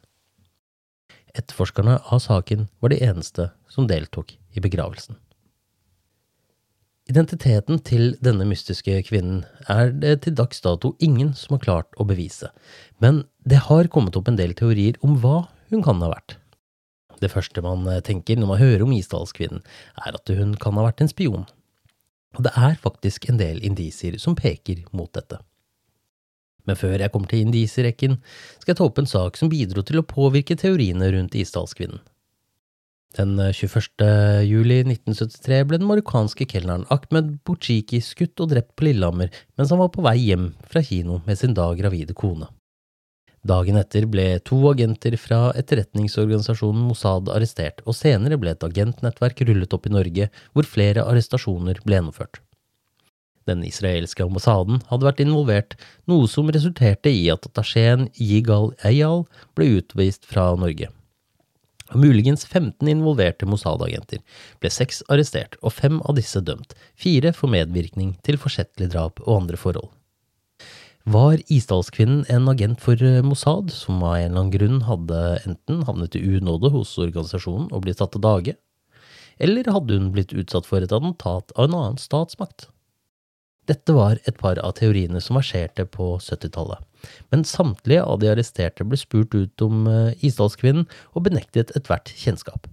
[1.33, 5.17] Etterforskerne av saken var de eneste som deltok i begravelsen.
[7.07, 12.05] Identiteten til denne mystiske kvinnen er det til dags dato ingen som har klart å
[12.05, 12.51] bevise,
[13.01, 16.37] men det har kommet opp en del teorier om hva hun kan ha vært.
[17.21, 19.63] Det første man tenker når man hører om Isdalskvinnen,
[20.05, 21.47] er at hun kan ha vært en spion.
[22.37, 25.39] Og det er faktisk en del indisier som peker mot dette.
[26.67, 28.19] Men før jeg kommer til indisierekken,
[28.59, 32.03] skal jeg ta opp en sak som bidro til å påvirke teoriene rundt Isdalskvinnen.
[33.17, 34.03] Den 21.
[34.45, 39.79] juli 1973 ble den marokkanske kelneren Ahmed Bouchiki skutt og drept på Lillehammer mens han
[39.79, 42.49] var på vei hjem fra kino med sin da gravide kone.
[43.47, 49.75] Dagen etter ble to agenter fra etterretningsorganisasjonen Mossad arrestert, og senere ble et agentnettverk rullet
[49.77, 52.41] opp i Norge, hvor flere arrestasjoner ble gjennomført.
[53.47, 55.77] Den israelske ambassaden hadde vært involvert,
[56.11, 59.23] noe som resulterte i at attachéen Yigal Eyal
[59.55, 60.89] ble utvist fra Norge.
[61.87, 64.19] Av muligens 15 involverte Mossad-agenter
[64.59, 69.37] ble seks arrestert og fem av disse dømt, fire for medvirkning til forsettlig drap og
[69.37, 69.87] andre forhold.
[71.07, 75.85] Var Isdalskvinnen en agent for eh, Mossad, som av en eller annen grunn hadde enten
[75.87, 78.55] havnet i unåde hos organisasjonen og blitt tatt til dage,
[79.39, 82.67] eller hadde hun blitt utsatt for et attentat av en annen statsmakt?
[83.71, 86.83] Dette var et par av teoriene som verserte på 70-tallet,
[87.31, 92.67] men samtlige av de arresterte ble spurt ut om eh, Isdalskvinnen og benektet ethvert kjennskap.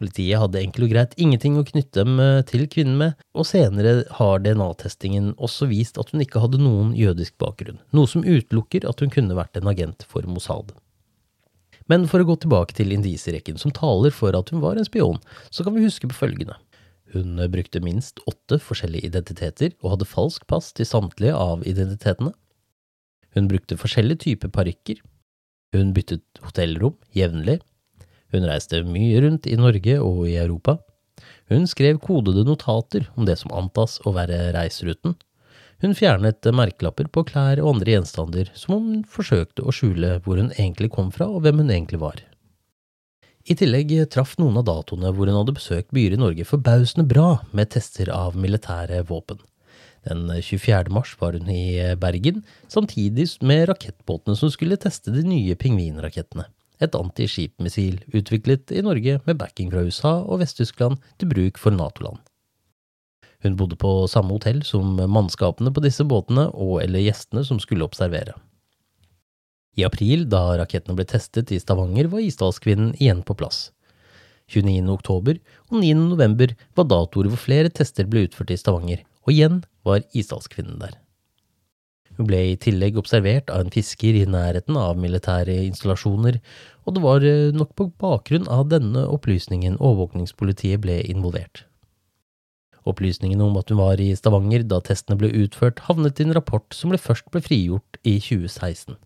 [0.00, 4.06] Politiet hadde enkelt og greit ingenting å knytte dem eh, til kvinnen med, og senere
[4.16, 9.04] har DNA-testingen også vist at hun ikke hadde noen jødisk bakgrunn, noe som utelukker at
[9.04, 10.72] hun kunne vært en agent for Mossad.
[11.90, 15.20] Men for å gå tilbake til indisierekken som taler for at hun var en spion,
[15.52, 16.56] så kan vi huske på følgende.
[17.12, 22.32] Hun brukte minst åtte forskjellige identiteter og hadde falsk pass til samtlige av identitetene.
[23.34, 25.02] Hun brukte forskjellige typer parykker.
[25.74, 27.58] Hun byttet hotellrom jevnlig
[28.32, 30.78] hun reiste mye rundt i Norge og i Europa.
[31.50, 35.16] Hun skrev kodede notater om det som antas å være reiseruten.
[35.80, 40.38] Hun fjernet merkelapper på klær og andre gjenstander, som om hun forsøkte å skjule hvor
[40.38, 42.20] hun egentlig kom fra og hvem hun egentlig var.
[43.48, 47.40] I tillegg traff noen av datoene hvor hun hadde besøkt byer i Norge forbausende bra
[47.56, 49.40] med tester av militære våpen.
[50.06, 50.92] Den 24.
[50.92, 56.46] mars var hun i Bergen, samtidig med rakettbåtene som skulle teste de nye pingvinrakettene
[56.80, 62.20] et antiskipmissil utviklet i Norge med backing fra USA og Vest-Tyskland til bruk for Nato-land.
[63.44, 67.86] Hun bodde på samme hotell som mannskapene på disse båtene og eller gjestene som skulle
[67.86, 68.34] observere.
[69.78, 73.70] I april, da rakettene ble testet i Stavanger, var Isdalskvinnen igjen på plass.
[74.50, 74.82] 29.
[74.90, 75.38] oktober
[75.70, 75.94] og 9.
[76.10, 80.98] november var datoer hvor flere tester ble utført i Stavanger, og igjen var Isdalskvinnen der.
[82.20, 86.36] Hun ble i tillegg observert av en fisker i nærheten av militære installasjoner,
[86.84, 91.62] og det var eh, nok på bakgrunn av denne opplysningen overvåkningspolitiet ble involvert.
[92.84, 96.68] Opplysningen om at hun var i Stavanger da testene ble utført, havnet i en rapport
[96.76, 99.00] som ble først ble frigjort i 2016.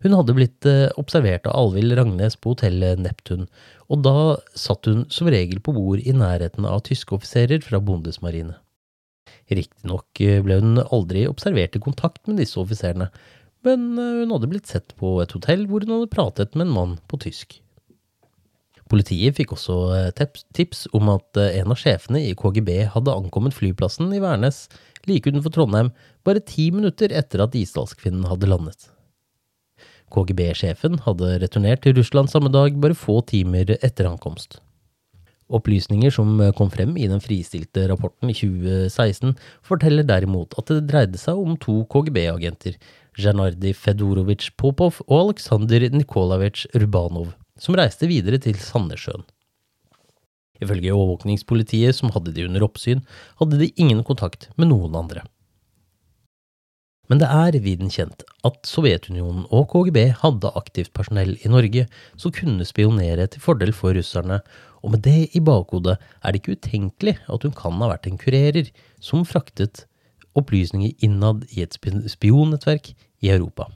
[0.00, 3.50] Hun hadde blitt eh, observert av Alvhild Rangnes på hotellet Neptun,
[3.92, 4.18] og da
[4.56, 8.56] satt hun som regel på bord i nærheten av tyske offiserer fra Bundesmarine.
[9.52, 13.10] Riktignok eh, ble hun aldri observert i kontakt med disse offiserene,
[13.66, 16.74] men eh, hun hadde blitt sett på et hotell hvor hun hadde pratet med en
[16.78, 17.58] mann på tysk.
[18.90, 24.12] Politiet fikk også eh, tips om at en av sjefene i KGB hadde ankommet flyplassen
[24.14, 24.66] i Værnes
[25.08, 25.92] like utenfor Trondheim
[26.24, 28.90] bare ti minutter etter at Isdalskvinnen hadde landet.
[30.14, 34.60] KGB-sjefen hadde returnert til Russland samme dag, bare få timer etter ankomst.
[35.52, 39.34] Opplysninger som kom frem i den fristilte rapporten i 2016,
[39.66, 42.78] forteller derimot at det dreide seg om to KGB-agenter,
[43.20, 49.26] Janardi Fedorovitsj Popov og Aleksandr Nikolavitsj Rubanov, som reiste videre til Sandnessjøen.
[50.62, 53.02] Ifølge overvåkningspolitiet, som hadde de under oppsyn,
[53.40, 55.26] hadde de ingen kontakt med noen andre.
[57.12, 61.84] Men det er viden kjent at Sovjetunionen og KGB hadde aktivt personell i Norge
[62.16, 64.40] som kunne spionere til fordel for russerne,
[64.84, 68.20] og med det i bakhodet er det ikke utenkelig at hun kan ha vært en
[68.20, 68.72] kurerer
[69.04, 69.84] som fraktet
[70.34, 72.92] opplysninger innad i et spionnettverk
[73.24, 73.68] i Europa.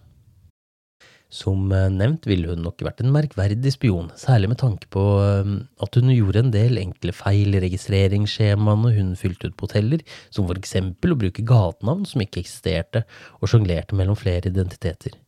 [1.29, 5.51] Som eh, nevnt ville hun nok vært en merkverdig spion, særlig med tanke på eh,
[5.85, 10.49] at hun gjorde en del enkle feil i registreringsskjemaene hun fylte ut på hoteller, som
[10.49, 13.05] for eksempel å bruke gatenavn som ikke eksisterte,
[13.43, 15.19] og sjonglerte mellom flere identiteter.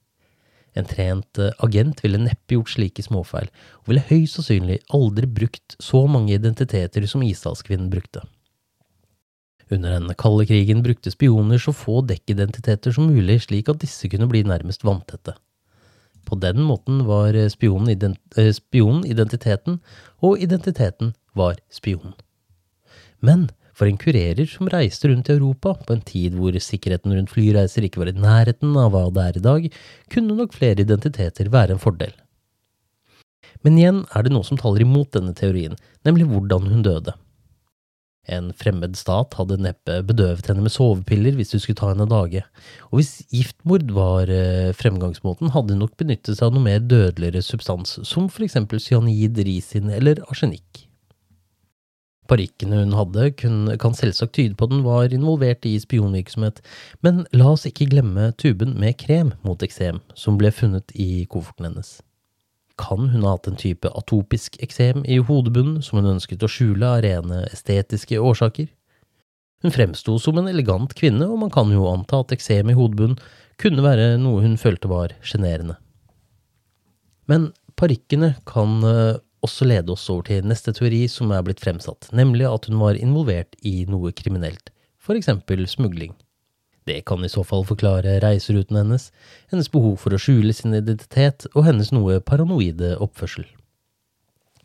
[0.72, 5.76] En trent eh, agent ville neppe gjort slike småfeil, og ville høyst sannsynlig aldri brukt
[5.82, 8.24] så mange identiteter som Isdalskvinnen brukte.
[9.70, 14.26] Under den kalde krigen brukte spioner så få dekkidentiteter som mulig, slik at disse kunne
[14.32, 15.36] bli nærmest vanntette.
[16.31, 19.81] På den måten var spionen, ident eh, spionen identiteten,
[20.22, 22.14] og identiteten var spionen.
[23.18, 27.33] Men for en kurerer som reiste rundt i Europa på en tid hvor sikkerheten rundt
[27.33, 29.68] flyreiser ikke var i nærheten av hva det er i dag,
[30.12, 32.12] kunne nok flere identiteter være en fordel.
[33.64, 35.74] Men igjen er det noe som taler imot denne teorien,
[36.07, 37.16] nemlig hvordan hun døde.
[38.28, 42.42] En fremmed stat hadde neppe bedøvet henne med sovepiller hvis du skulle ta henne dage,
[42.90, 47.42] og hvis giftmord var eh, fremgangsmåten, hadde hun nok benyttet seg av noe mer dødeligere
[47.42, 50.84] substans, som for eksempel cyanid, risin eller arsenikk.
[52.30, 56.60] Parykkene hun hadde, kan selvsagt tyde på at den var involvert i spionvirksomhet,
[57.02, 61.66] men la oss ikke glemme tuben med krem mot eksem som ble funnet i kofferten
[61.66, 61.96] hennes.
[62.81, 66.87] Kan hun ha hatt en type atopisk eksem i hodebunnen som hun ønsket å skjule
[66.89, 68.70] av rene estetiske årsaker?
[69.61, 73.20] Hun fremsto som en elegant kvinne, og man kan jo anta at eksem i hodebunnen
[73.61, 75.76] kunne være noe hun følte var sjenerende.
[77.28, 82.09] Men parykkene kan eh, også lede oss over til neste teori som er blitt fremsatt,
[82.16, 86.16] nemlig at hun var involvert i noe kriminelt, for eksempel smugling.
[86.89, 89.11] Det kan i så fall forklare reiseruten hennes,
[89.53, 93.45] hennes behov for å skjule sin identitet og hennes noe paranoide oppførsel.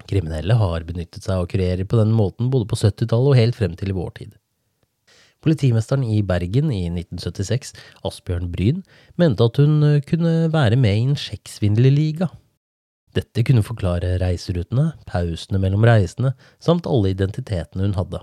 [0.05, 3.75] Kriminelle har benyttet seg av kurerer på denne måten både på 70-tallet og helt frem
[3.77, 4.33] til i vår tid.
[5.45, 7.75] Politimesteren i Bergen i 1976,
[8.07, 8.81] Asbjørn Bryn,
[9.21, 12.31] mente at hun kunne være med i en sjekksvindlerliga.
[13.15, 18.19] dette kunne forklare reiserutene, pausene mellom reisene, samt alle identitetene hun hadde.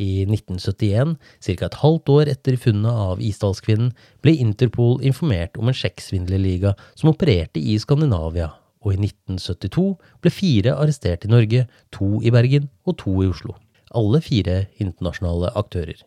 [0.00, 1.66] I 1971, ca.
[1.66, 3.92] et halvt år etter funnet av Isdalskvinnen,
[4.24, 9.84] ble Interpol informert om en sjekksvindlerliga som opererte i Skandinavia, og i 1972
[10.22, 13.58] ble fire arrestert i Norge, to i Bergen og to i Oslo.
[13.92, 16.00] Alle fire internasjonale aktører.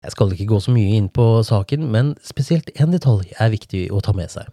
[0.00, 3.90] Jeg skal ikke gå så mye inn på saken, men spesielt én detalj er viktig
[3.92, 4.48] å ta med seg.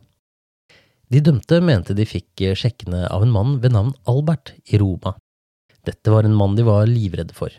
[1.07, 5.15] De dømte mente de fikk sjekkene av en mann ved navn Albert i Roma.
[5.87, 7.53] Dette var en mann de var livredde for.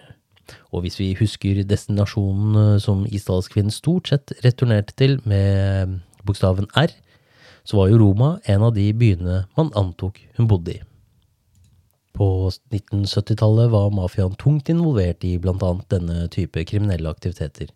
[0.75, 5.99] Og hvis vi husker destinasjonen eh, som Isdalskvinnen stort sett returnerte til med
[6.29, 6.93] bokstaven R,
[7.65, 10.85] så var jo Roma en av de byene man antok hun bodde i.
[12.17, 17.71] På 1970-tallet var mafiaen tungt involvert i blant annet denne type kriminelle aktiviteter.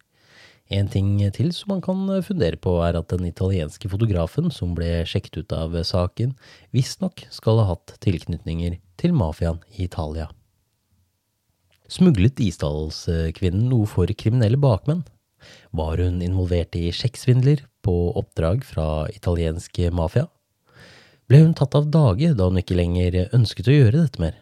[0.72, 5.03] En ting til som man kan fundere på, er at den italienske fotografen som ble
[5.07, 6.32] sjekket ut av saken,
[6.72, 10.30] visstnok skal ha hatt tilknytninger til mafiaen i Italia.
[11.93, 15.03] Smuglet Isdalskvinnen noe for kriminelle bakmenn?
[15.76, 20.24] Var hun involvert i sjekksvindler på oppdrag fra italiensk mafia?
[21.28, 24.38] Ble hun tatt av dage da hun ikke lenger ønsket å gjøre dette mer?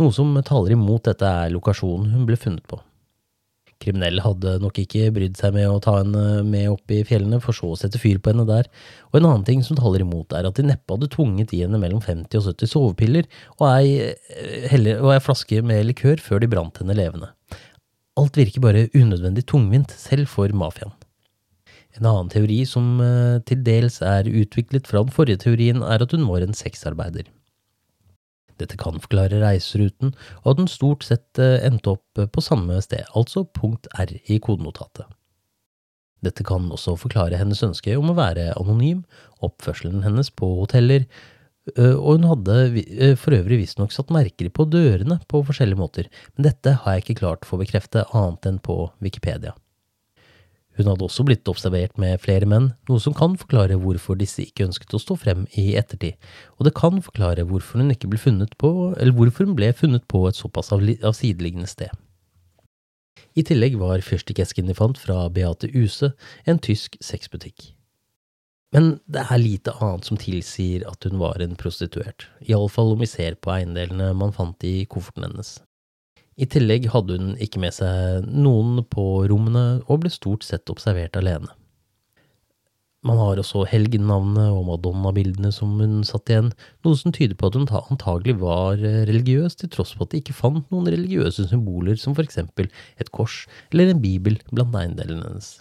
[0.00, 2.80] Noe som taler imot dette, er lokasjonen hun ble funnet på.
[3.82, 7.56] Kriminelle hadde nok ikke brydd seg med å ta henne med opp i fjellene, for
[7.56, 8.70] så å sette fyr på henne der.
[9.12, 11.80] Og en annen ting som taler imot, er at de neppe hadde tvunget i henne
[11.82, 14.14] mellom 50 og 70 sovepiller og ei,
[14.72, 17.32] heller, og ei flaske med likør før de brant henne levende.
[18.20, 20.94] Alt virker bare unødvendig tungvint, selv for mafiaen.
[21.98, 26.14] En annen teori som eh, til dels er utviklet fra den forrige teorien, er at
[26.14, 27.28] hun var en sexarbeider.
[28.60, 32.78] Dette kan forklare reiseruten, og at den stort sett eh, endte opp eh, på samme
[32.84, 35.08] sted, altså punkt R i kodenotatet.
[36.24, 39.02] Dette kan også forklare hennes ønske om å være anonym,
[39.44, 41.04] oppførselen hennes på hoteller,
[41.76, 46.74] og hun hadde for øvrig visstnok satt merker på dørene på forskjellige måter, men dette
[46.82, 49.54] har jeg ikke klart å få bekrefte annet enn på Wikipedia.
[50.74, 54.66] Hun hadde også blitt observert med flere menn, noe som kan forklare hvorfor disse ikke
[54.66, 56.18] ønsket å stå frem i ettertid,
[56.58, 60.72] og det kan forklare hvorfor hun ble funnet på, hun ble funnet på et såpass
[60.74, 61.94] avsideliggende sted.
[63.34, 66.12] I tillegg var fyrstikkesken de fant fra Beate Use,
[66.46, 67.72] en tysk sexbutikk.
[68.74, 73.10] Men det er lite annet som tilsier at hun var en prostituert, iallfall om vi
[73.10, 75.60] ser på eiendelene man fant i kofferten hennes.
[76.34, 81.14] I tillegg hadde hun ikke med seg noen på rommene, og ble stort sett observert
[81.20, 81.52] alene.
[83.04, 86.48] Man har også helgennavnet og madonna-bildene som hun satt igjen,
[86.86, 90.36] noe som tyder på at hun antagelig var religiøs, til tross for at de ikke
[90.38, 95.52] fant noen religiøse symboler som for eksempel et kors eller en bibel blant eiendelene hennes.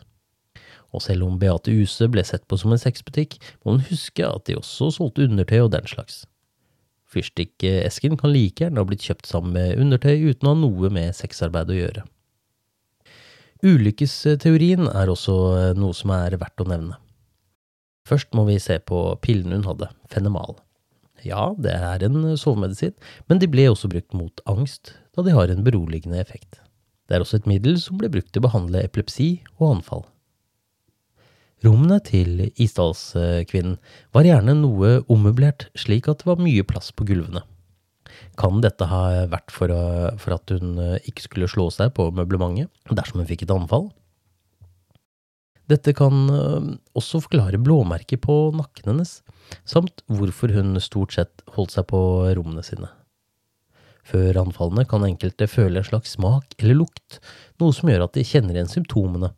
[0.96, 4.48] Og selv om Beate Use ble sett på som en sexbutikk, må hun huske at
[4.48, 6.24] de også solgte undertøy og den slags.
[7.14, 11.16] Fyrstikkesken kan like gjerne ha blitt kjøpt sammen med undertøy uten å ha noe med
[11.18, 12.04] sexarbeid å gjøre.
[13.64, 15.36] Ulykkesteorien er også
[15.80, 16.98] noe som er verdt å nevne.
[18.04, 20.58] Først må vi se på pillen hun hadde, Fenemal.
[21.24, 22.92] Ja, det er en sovemedisin,
[23.32, 26.60] men de ble også brukt mot angst, da de har en beroligende effekt.
[27.08, 30.04] Det er også et middel som ble brukt til å behandle epilepsi og anfall.
[31.64, 33.78] Rommene til Isdalskvinnen
[34.16, 37.46] var gjerne noe ommøblert, slik at det var mye plass på gulvene.
[38.40, 39.72] Kan dette ha vært for,
[40.20, 40.76] for at hun
[41.08, 43.92] ikke skulle slå seg på møblementet dersom hun fikk et anfall?
[45.72, 46.66] Dette kan øh,
[46.98, 49.22] også forklare blåmerket på nakken hennes,
[49.64, 52.02] samt hvorfor hun stort sett holdt seg på
[52.36, 52.90] rommene sine.
[54.04, 57.22] Før anfallene kan enkelte føle en slags smak eller lukt,
[57.64, 59.32] noe som gjør at de kjenner igjen symptomene,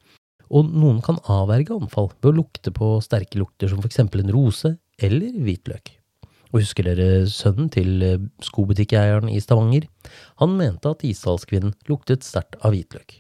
[0.55, 4.75] og noen kan avverge anfall ved å lukte på sterke lukter som eksempel en rose
[5.03, 5.91] eller hvitløk.
[6.53, 9.89] Og husker dere sønnen til øh, skobutikkeieren i Stavanger?
[10.39, 13.17] Han mente at Isdalskvinnen luktet sterkt av hvitløk.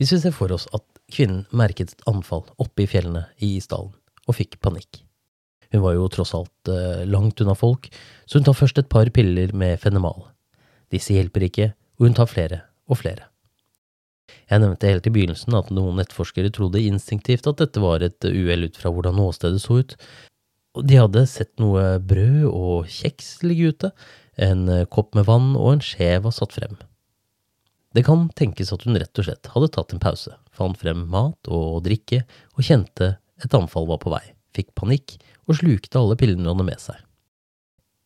[0.00, 3.92] Hvis vi ser for oss at Kvinnen merket et anfall oppe i fjellene i isdalen,
[4.26, 5.04] og fikk panikk.
[5.70, 7.86] Hun var jo tross alt eh, langt unna folk,
[8.26, 10.26] så hun tar først et par piller med fenemal.
[10.90, 12.60] Disse hjelper ikke, og hun tar flere
[12.90, 13.28] og flere.
[14.50, 18.68] Jeg nevnte helt i begynnelsen at noen nettforskere trodde instinktivt at dette var et uhell
[18.68, 19.96] ut fra hvordan åstedet så ut,
[20.76, 23.92] de hadde sett noe brød og kjeks ligge ute,
[24.36, 26.76] en kopp med vann og en skje var satt frem.
[27.96, 31.48] Det kan tenkes at hun rett og slett hadde tatt en pause, fant frem mat
[31.48, 34.20] og drikke og kjente et anfall var på vei,
[34.56, 35.16] fikk panikk
[35.46, 36.98] og slukte alle pillene hun hadde med seg.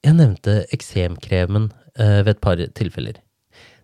[0.07, 3.19] Jeg nevnte eksemkremen eh, ved et par tilfeller.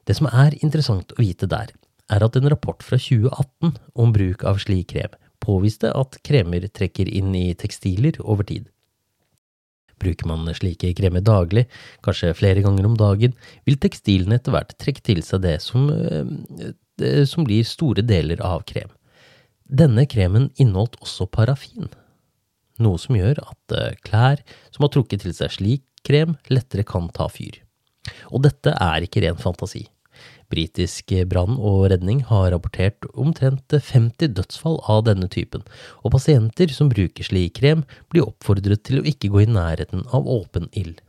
[0.06, 1.74] Det som er interessant å vite der,
[2.12, 5.14] er at en rapport fra 2018 om bruk av slik krem
[5.46, 8.68] påviste at kremer trekker inn i tekstiler over tid.
[10.02, 11.64] Bruker man slike kremer daglig,
[12.04, 16.72] kanskje flere ganger om dagen, vil tekstilene etter hvert trekke til seg det som, eh,
[17.00, 18.90] det som blir store deler av krem.
[19.66, 21.88] Denne kremen inneholdt også parafin,
[22.78, 27.08] noe som gjør at eh, klær som har trukket til seg slik krem, lettere kan
[27.08, 27.62] ta fyr.
[28.30, 29.88] Og dette er ikke ren fantasi.
[30.52, 35.64] Britisk brann og redning har rapportert omtrent 50 dødsfall av denne typen,
[36.04, 37.82] og pasienter som bruker slik krem,
[38.12, 41.02] blir oppfordret til å ikke gå i nærheten av åpen ild.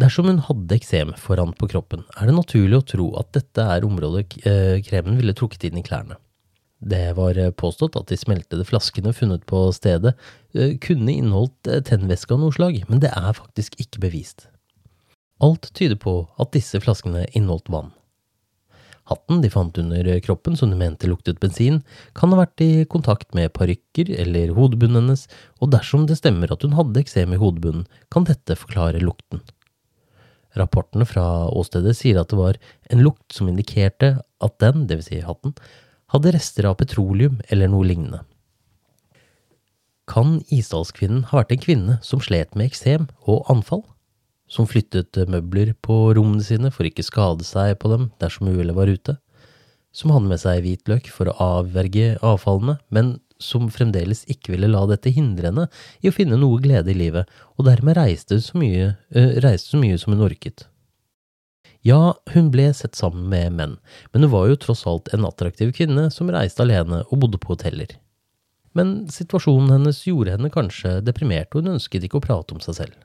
[0.00, 3.86] Dersom hun hadde eksem foran på kroppen, er det naturlig å tro at dette er
[3.86, 6.18] området eh, kremen ville trukket inn i klærne.
[6.82, 10.16] Det var påstått at de smeltede flaskene funnet på stedet
[10.56, 14.48] eh, kunne inneholdt eh, tennvæske av noe slag, men det er faktisk ikke bevist.
[15.42, 17.90] Alt tyder på at disse flaskene inneholdt vann.
[19.10, 21.80] Hatten de fant under kroppen som de mente luktet bensin,
[22.14, 25.26] kan ha vært i kontakt med parykker eller hodebunnen hennes,
[25.58, 29.42] og dersom det stemmer at hun hadde eksem i hodebunnen, kan dette forklare lukten.
[30.54, 32.58] Rapportene fra åstedet sier at det var
[32.92, 35.08] en lukt som indikerte at den, dvs.
[35.08, 35.56] Si hatten,
[36.12, 38.22] hadde rester av petroleum eller noe lignende.
[40.06, 43.82] Kan Isdalskvinnen ha vært en kvinne som slet med eksem og anfall?
[44.52, 48.92] Som flyttet møbler på rommene sine for ikke skade seg på dem dersom uhellet var
[48.92, 49.16] ute,
[49.92, 54.84] som hadde med seg hvitløk for å avverge avfallene, men som fremdeles ikke ville la
[54.86, 55.64] dette hindre henne
[56.00, 59.80] i å finne noe glede i livet, og dermed reiste så mye, øh, reiste så
[59.80, 60.68] mye som hun orket.
[61.82, 63.76] Ja, hun ble sett sammen med menn,
[64.12, 67.56] men hun var jo tross alt en attraktiv kvinne som reiste alene og bodde på
[67.56, 67.96] hoteller.
[68.78, 72.78] Men situasjonen hennes gjorde henne kanskje deprimert, og hun ønsket ikke å prate om seg
[72.78, 73.00] selv.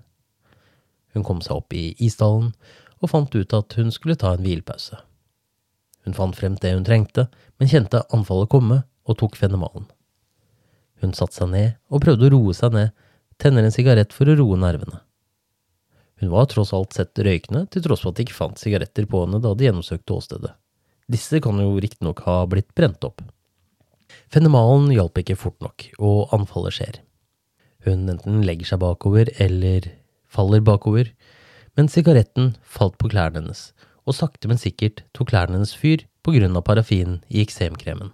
[1.17, 2.51] Hun kom seg opp i isdalen
[3.01, 4.99] og fant ut at hun skulle ta en hvilepause.
[6.05, 7.25] Hun fant frem det hun trengte,
[7.57, 9.87] men kjente anfallet komme og tok fenemalen.
[11.01, 12.93] Hun satte seg ned og prøvde å roe seg ned,
[13.41, 15.01] tenner en sigarett for å roe nervene.
[16.21, 19.25] Hun var tross alt sett røykende, til tross for at de ikke fant sigaretter på
[19.25, 20.53] henne da de gjennomsøkte åstedet.
[21.09, 23.21] Disse kan jo riktignok ha blitt brent opp.
[24.33, 27.01] Fenemalen hjalp ikke fort nok, og anfallet skjer.
[27.85, 29.91] Hun enten legger seg bakover eller
[30.31, 31.11] faller bakover,
[31.77, 33.71] men sigaretten falt på klærne hennes,
[34.07, 38.13] og sakte, men sikkert tok klærne hennes fyr på grunn av parafinen i eksemkremen.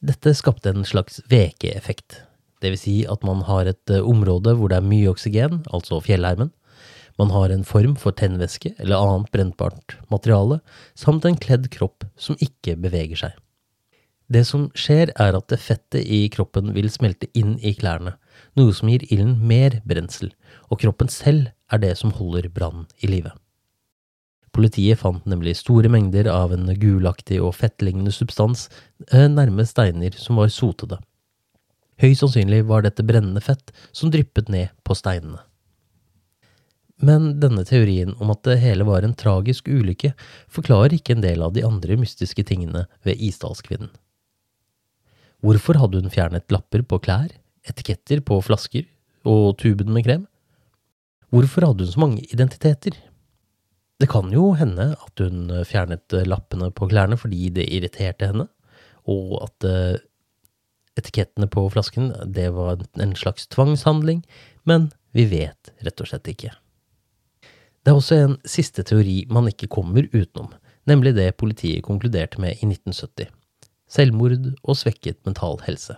[0.00, 2.22] Dette skapte en slags VK-effekt,
[2.60, 6.00] det vil si at man har et eh, område hvor det er mye oksygen, altså
[6.04, 6.52] fjellheimen,
[7.20, 10.60] man har en form for tennvæske eller annet brennbart materiale,
[10.96, 13.34] samt en kledd kropp som ikke beveger seg.
[14.30, 18.14] Det som skjer, er at det fettet i kroppen vil smelte inn i klærne,
[18.56, 20.30] noe som gir ilden mer brensel,
[20.70, 23.32] og kroppen selv er det som holder brannen i live.
[24.54, 28.66] Politiet fant nemlig store mengder av en gulaktig og fettlignende substans
[29.12, 30.98] eh, nærme steiner som var sotede.
[32.00, 35.42] Høyst sannsynlig var dette brennende fett som dryppet ned på steinene.
[37.00, 40.12] Men denne teorien om at det hele var en tragisk ulykke,
[40.52, 43.92] forklarer ikke en del av de andre mystiske tingene ved Isdalskvinnen.
[45.40, 47.30] Hvorfor hadde hun fjernet lapper på klær,
[47.64, 48.84] etiketter på flasker
[49.24, 50.26] og tuben med krem?
[51.30, 52.96] Hvorfor hadde hun så mange identiteter?
[54.00, 58.48] Det kan jo hende at hun fjernet lappene på klærne fordi det irriterte henne,
[59.08, 60.00] og at uh,
[60.98, 64.24] etikettene på flasken det var en slags tvangshandling,
[64.64, 66.54] men vi vet rett og slett ikke.
[67.80, 70.50] Det er også en siste teori man ikke kommer utenom,
[70.88, 73.30] nemlig det politiet konkluderte med i 1970
[73.90, 75.96] selvmord og svekket mental helse.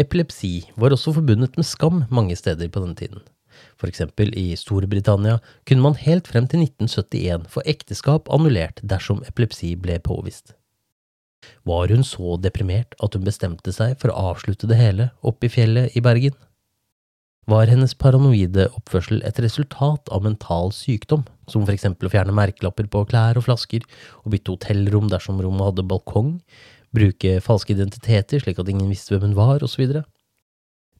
[0.00, 3.22] Epilepsi var også forbundet med skam mange steder på denne tiden.
[3.80, 5.38] For eksempel i Storbritannia
[5.68, 10.54] kunne man helt frem til 1971 få ekteskap annullert dersom epilepsi ble påvist.
[11.64, 15.52] Var hun så deprimert at hun bestemte seg for å avslutte det hele oppe i
[15.52, 16.36] fjellet i Bergen?
[17.50, 22.86] Var hennes paranoide oppførsel et resultat av mental sykdom, som for eksempel å fjerne merkelapper
[22.92, 23.86] på klær og flasker,
[24.22, 26.36] og bytte hotellrom dersom rommet hadde balkong,
[26.94, 30.02] bruke falske identiteter slik at ingen visste hvem hun var, osv.?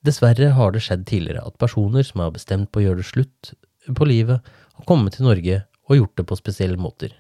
[0.06, 3.50] Dessverre har det skjedd tidligere at personer som har bestemt på å gjøre det slutt
[3.96, 4.40] på livet,
[4.76, 5.58] har kommet til Norge
[5.90, 7.12] og gjort det på spesielle måter.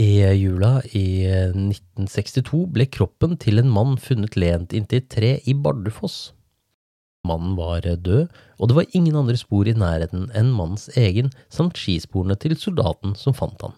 [0.00, 5.56] I jula i 1962 ble kroppen til en mann funnet lent inntil et tre i
[5.58, 6.30] Bardufoss.
[7.28, 11.78] Mannen var død, og det var ingen andre spor i nærheten enn mannens egen samt
[11.78, 13.76] skisporene til soldaten som fant han.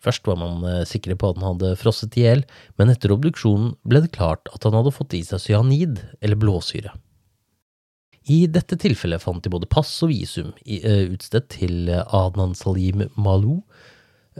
[0.00, 2.44] Først var man eh, sikre på at han hadde frosset i hjel,
[2.80, 6.94] men etter obduksjonen ble det klart at han hadde fått i seg cyanid, eller blåsyre.
[8.30, 13.60] I dette tilfellet fant de både pass og visum eh, utstedt til Adnan Salim Malou,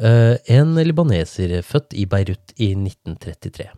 [0.00, 3.68] eh, en libaneser født i Beirut i 1933.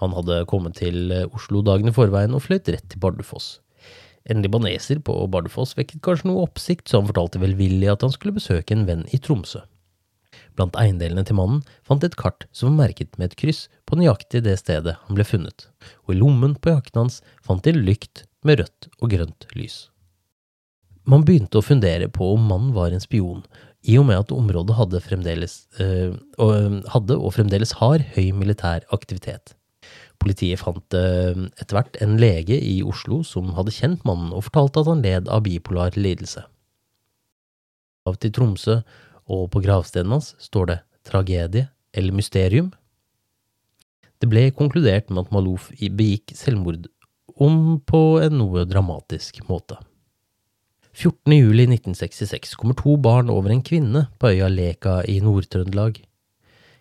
[0.00, 3.58] Han hadde kommet til Oslo dagen i forveien og fløyt rett til Bardufoss.
[4.30, 8.36] En libaneser på Bardufoss vekket kanskje noe oppsikt, så han fortalte velvillig at han skulle
[8.38, 9.64] besøke en venn i Tromsø.
[10.60, 13.96] Blant eiendelene til mannen fant de et kart som var merket med et kryss på
[13.96, 15.70] nøyaktig det stedet han ble funnet,
[16.04, 19.86] og i lommen på jakken hans fant de lykt med rødt og grønt lys.
[21.08, 23.40] Man begynte å fundere på om mannen var en spion,
[23.88, 25.00] i og med at området hadde,
[25.80, 26.12] øh,
[26.92, 29.54] hadde og fremdeles har høy militær aktivitet.
[30.20, 34.84] Politiet fant øh, etter hvert en lege i Oslo som hadde kjent mannen og fortalte
[34.84, 36.44] at han led av bipolar lidelse.
[38.04, 38.82] Av til Tromsø
[39.30, 42.70] og på gravstedet hans står det tragedie eller mysterium.
[44.20, 46.90] Det ble konkludert med at Malouf begikk selvmord,
[47.40, 49.78] om på en noe dramatisk måte.
[50.90, 51.32] 14.
[51.32, 56.02] juli 1966 kommer to barn over en kvinne på øya Leka i Nord-Trøndelag.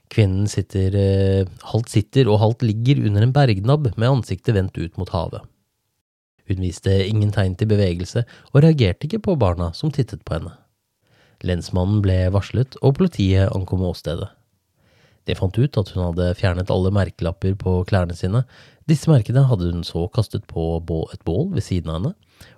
[0.10, 4.98] Kvinnen sitter, eh, halvt sitter og halvt ligger under en bergnabb med ansiktet vendt ut
[4.98, 5.46] mot havet.
[6.50, 10.58] Hun viste ingen tegn til bevegelse og reagerte ikke på barna som tittet på henne.
[11.46, 14.28] Lensmannen ble varslet, og politiet ankom åstedet.
[15.28, 18.44] De fant ut at hun hadde fjernet alle merkelapper på klærne sine.
[18.90, 20.82] Disse merkene hadde hun så kastet på
[21.14, 22.14] et bål ved siden av henne,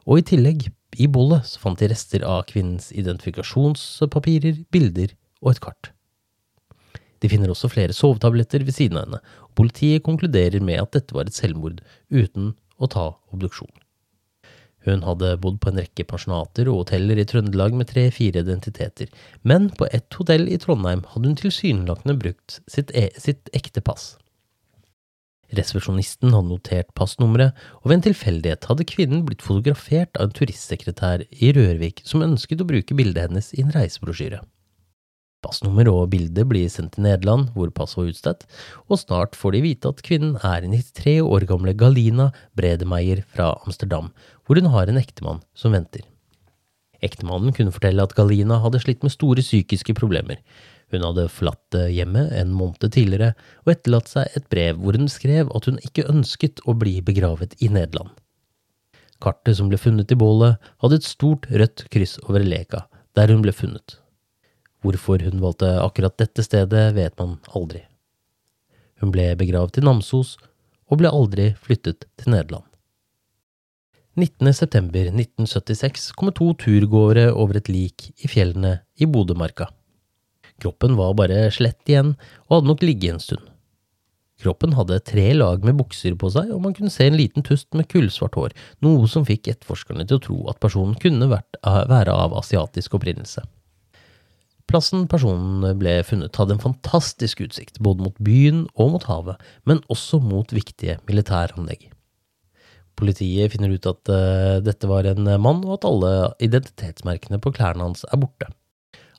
[0.05, 0.69] og i tillegg,
[0.99, 5.91] i bålet, så fant de rester av kvinnens identifikasjonspapirer, bilder og et kart.
[7.21, 11.15] De finner også flere sovetabletter ved siden av henne, og politiet konkluderer med at dette
[11.17, 13.71] var et selvmord, uten å ta obduksjon.
[14.87, 19.11] Hun hadde bodd på en rekke pensjonater og hoteller i Trøndelag med tre–fire identiteter,
[19.45, 24.15] men på ett hotell i Trondheim hadde hun tilsynelatende brukt sitt, e sitt ekte pass.
[25.51, 31.25] Resepsjonisten hadde notert passnummeret, og ved en tilfeldighet hadde kvinnen blitt fotografert av en turistsekretær
[31.29, 34.41] i Rørvik som ønsket å bruke bildet hennes i en reisebrosjyre.
[35.41, 38.43] Passnummer og bilde blir sendt til Nederland, hvor passet var utstedt,
[38.85, 44.11] og snart får de vite at kvinnen er 93 år gamle Galina Bredemeier fra Amsterdam,
[44.45, 46.05] hvor hun har en ektemann som venter.
[47.01, 50.37] Ektemannen kunne fortelle at Galina hadde slitt med store psykiske problemer.
[50.93, 53.31] Hun hadde forlatt hjemmet en måned tidligere
[53.63, 57.55] og etterlatt seg et brev hvor hun skrev at hun ikke ønsket å bli begravet
[57.63, 58.11] i Nederland.
[59.21, 62.85] Kartet som ble funnet i bålet, hadde et stort rødt kryss over Leka,
[63.17, 64.00] der hun ble funnet.
[64.81, 67.83] Hvorfor hun valgte akkurat dette stedet, vet man aldri.
[69.01, 70.37] Hun ble begravet i Namsos,
[70.91, 72.65] og ble aldri flyttet til Nederland.
[74.19, 79.69] 19.9.1976 kommer to turgåere over et lik i fjellene i Bodømarka.
[80.61, 82.17] Kroppen var bare slett igjen,
[82.49, 83.47] og hadde nok ligget en stund.
[84.41, 87.69] Kroppen hadde tre lag med bukser på seg, og man kunne se en liten tust
[87.77, 92.13] med kullsvart hår, noe som fikk etterforskerne til å tro at personen kunne vært, være
[92.13, 93.45] av asiatisk opprinnelse.
[94.69, 99.81] Plassen personen ble funnet hadde en fantastisk utsikt, både mot byen og mot havet, men
[99.91, 101.89] også mot viktige militæranlegg.
[102.99, 106.11] Politiet finner ut at uh, dette var en mann, og at alle
[106.43, 108.51] identitetsmerkene på klærne hans er borte.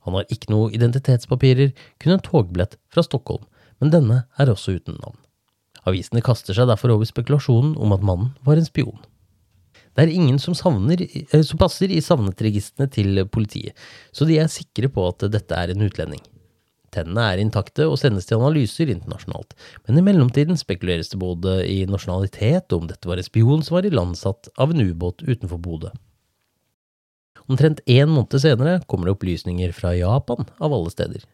[0.07, 1.73] Han har ikke noe identitetspapirer,
[2.03, 3.45] kun en togbillett fra Stockholm,
[3.83, 5.19] men denne er også uten navn.
[5.89, 9.01] Avisene kaster seg derfor over spekulasjonen om at mannen var en spion.
[9.93, 13.77] Det er ingen som, savner, eh, som passer i savnetregistrene til politiet,
[14.13, 16.23] så de er sikre på at dette er en utlending.
[16.93, 19.55] Tennene er intakte og sendes til analyser internasjonalt,
[19.87, 23.79] men i mellomtiden spekuleres det både i nasjonalitet og om dette var en spion som
[23.79, 25.93] var ilandsatt av en ubåt utenfor Bodø.
[27.49, 31.25] Omtrent én måned senere kommer det opplysninger fra Japan, av alle steder.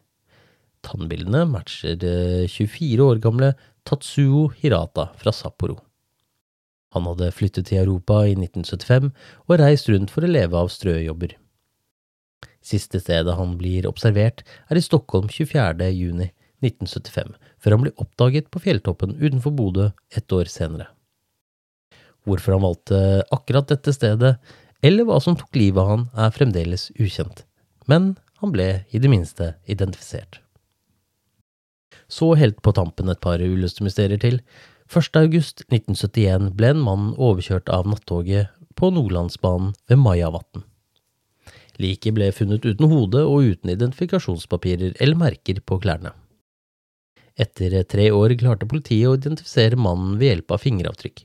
[0.85, 1.99] Tannbildene matcher
[2.47, 3.51] 24 eh, år gamle
[3.87, 5.75] Tatsuo Hirata fra Sapporo.
[6.95, 9.11] Han hadde flyttet til Europa i 1975
[9.45, 11.35] og reist rundt for å leve av strøjobber.
[12.65, 15.89] Siste stedet han blir observert, er i Stockholm 24.
[15.95, 16.31] juni
[16.65, 20.89] 1975, før han blir oppdaget på fjelltoppen utenfor Bodø ett år senere.
[22.27, 22.99] Hvorfor han valgte
[23.31, 24.35] akkurat dette stedet,
[24.83, 27.45] eller hva som tok livet av han, er fremdeles ukjent,
[27.87, 28.13] men
[28.43, 30.41] han ble i det minste identifisert.
[32.09, 34.39] Så helt på tampen et par uløste mysterier til.
[34.89, 35.13] 1.
[35.19, 40.63] august 1971 ble en mann overkjørt av nattoget på Nordlandsbanen ved Majavatn.
[41.77, 46.15] Liket ble funnet uten hode og uten identifikasjonspapirer eller merker på klærne.
[47.37, 51.21] Etter tre år klarte politiet å identifisere mannen ved hjelp av fingeravtrykk.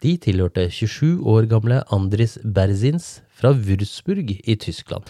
[0.00, 5.04] De tilhørte 27 år gamle Andris Berzins fra Würzburg i Tyskland.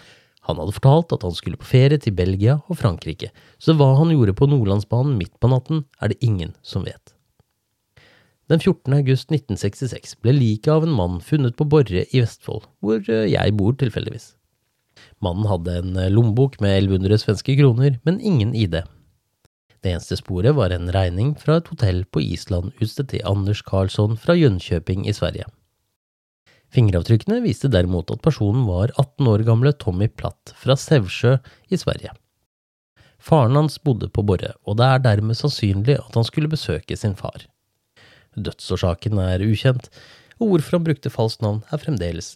[0.51, 3.30] Han hadde fortalt at han skulle på ferie til Belgia og Frankrike,
[3.62, 7.14] så hva han gjorde på Nordlandsbanen midt på natten, er det ingen som vet.
[8.53, 8.92] Den 14.
[8.92, 13.76] august 1966 ble liket av en mann funnet på Borre i Vestfold, hvor jeg bor
[13.80, 14.34] tilfeldigvis.
[15.24, 18.82] Mannen hadde en eh, lommebok med 1100 svenske kroner, men ingen ID.
[19.80, 24.18] Det eneste sporet var en regning fra et hotell på Island utstedt til Anders Karlsson
[24.20, 25.49] fra Jönköping i Sverige.
[26.74, 31.36] Fingeravtrykkene viste derimot at personen var 18 år gamle Tommy Platt fra Sevsjø
[31.70, 32.12] i Sverige.
[33.24, 37.14] Faren hans bodde på Borre, og det er dermed sannsynlig at han skulle besøke sin
[37.16, 37.47] far.
[38.37, 39.91] Dødsårsaken er ukjent,
[40.41, 42.35] og hvorfor han brukte falskt navn er fremdeles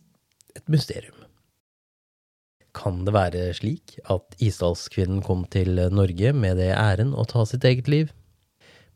[0.57, 1.17] et mysterium.
[2.77, 7.67] Kan det være slik at Isdalskvinnen kom til Norge med det æren å ta sitt
[7.67, 8.13] eget liv?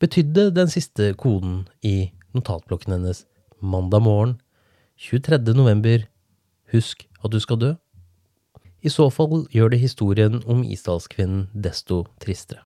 [0.03, 3.24] Betydde den siste koden i notatblokken hennes
[3.61, 4.36] mandag morgen
[5.03, 5.55] 23.
[5.57, 6.05] november
[6.72, 7.72] husk at du skal dø?
[8.82, 12.64] I så fall gjør det historien om Isdalskvinnen desto tristere,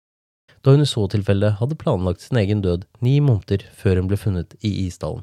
[0.67, 4.19] da hun i så tilfelle hadde planlagt sin egen død ni måneder før hun ble
[4.19, 5.23] funnet i Isdalen.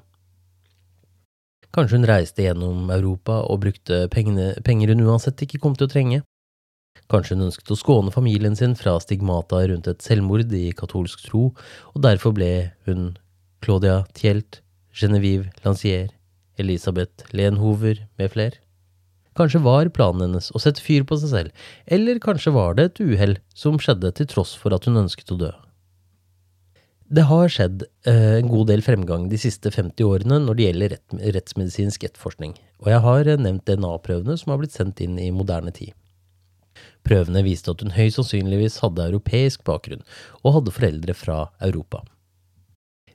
[1.76, 5.92] Kanskje hun reiste gjennom Europa og brukte pengene, penger hun uansett ikke kom til å
[5.92, 6.22] trenge.
[7.12, 11.50] Kanskje hun ønsket å skåne familien sin fra stigmata rundt et selvmord i katolsk tro,
[11.92, 12.52] og derfor ble
[12.88, 13.18] hun
[13.66, 14.62] Claudia Tielt,
[14.96, 16.14] Genevieve Lancier,
[16.62, 18.62] Elisabeth Lenhover med flere.
[19.38, 23.04] Kanskje var planen hennes å sette fyr på seg selv, eller kanskje var det et
[23.06, 25.52] uhell som skjedde til tross for at hun ønsket å dø.
[27.14, 30.94] Det har skjedd eh, en god del fremgang de siste 50 årene når det gjelder
[30.96, 35.30] rett, rettsmedisinsk etterforskning, og jeg har eh, nevnt DNA-prøvene som har blitt sendt inn i
[35.36, 35.94] moderne tid.
[37.06, 40.02] Prøvene viste at hun høyst sannsynligvis hadde europeisk bakgrunn,
[40.42, 42.02] og hadde foreldre fra Europa.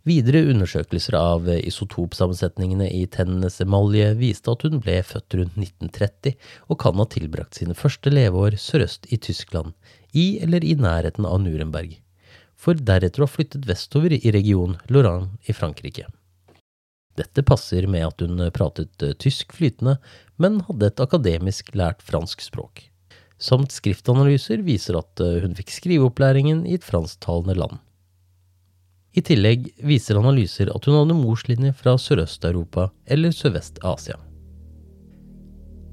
[0.07, 6.37] Videre undersøkelser av isotopsammensetningene i tennenes emalje viste at hun ble født rundt 1930
[6.69, 9.75] og kan ha tilbrakt sine første leveår sørøst i Tyskland,
[10.15, 11.99] i eller i nærheten av Nuremberg
[12.59, 16.09] for deretter å ha flyttet vestover i regionen Lorraine i Frankrike.
[17.19, 19.97] Dette passer med at hun pratet tysk flytende,
[20.39, 22.85] men hadde et akademisk lært fransk språk.
[23.39, 27.79] Samt skriftanalyser viser at hun fikk skriveopplæringen i et fransktalende land.
[29.19, 34.15] I tillegg viser analyser at hun hadde morslinje fra Sørøst-Europa eller Sørvest-Asia.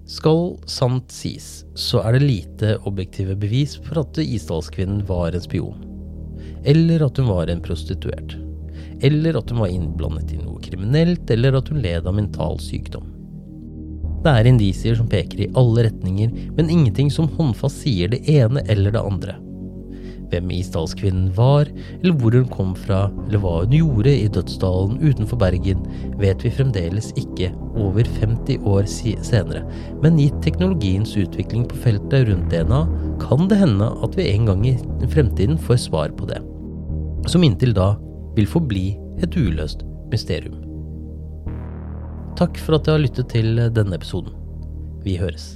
[0.05, 5.85] Skal sant sies, så er det lite objektive bevis for at isdalskvinnen var en spion
[6.65, 8.37] eller at hun var en prostituert.
[9.01, 13.11] Eller at hun var innblandet i noe kriminelt, eller at hun led av mental sykdom.
[14.25, 18.63] Det er indisier som peker i alle retninger, men ingenting som håndfast sier det ene
[18.71, 19.35] eller det andre.
[20.31, 21.69] Hvem isdalskvinnen var,
[21.99, 25.85] eller hvor hun kom fra, eller hva hun gjorde i dødsdalen utenfor Bergen,
[26.21, 29.61] vet vi fremdeles ikke over 50 år senere,
[30.01, 32.83] men gitt teknologiens utvikling på feltet rundt DNA,
[33.21, 34.75] kan det hende at vi en gang i
[35.13, 36.41] fremtiden får svar på det
[37.29, 37.93] som inntil da
[38.35, 38.87] vil forbli
[39.23, 40.61] et uløst mysterium.
[42.39, 44.35] Takk for at du har lyttet til denne episoden.
[45.05, 45.55] Vi høres.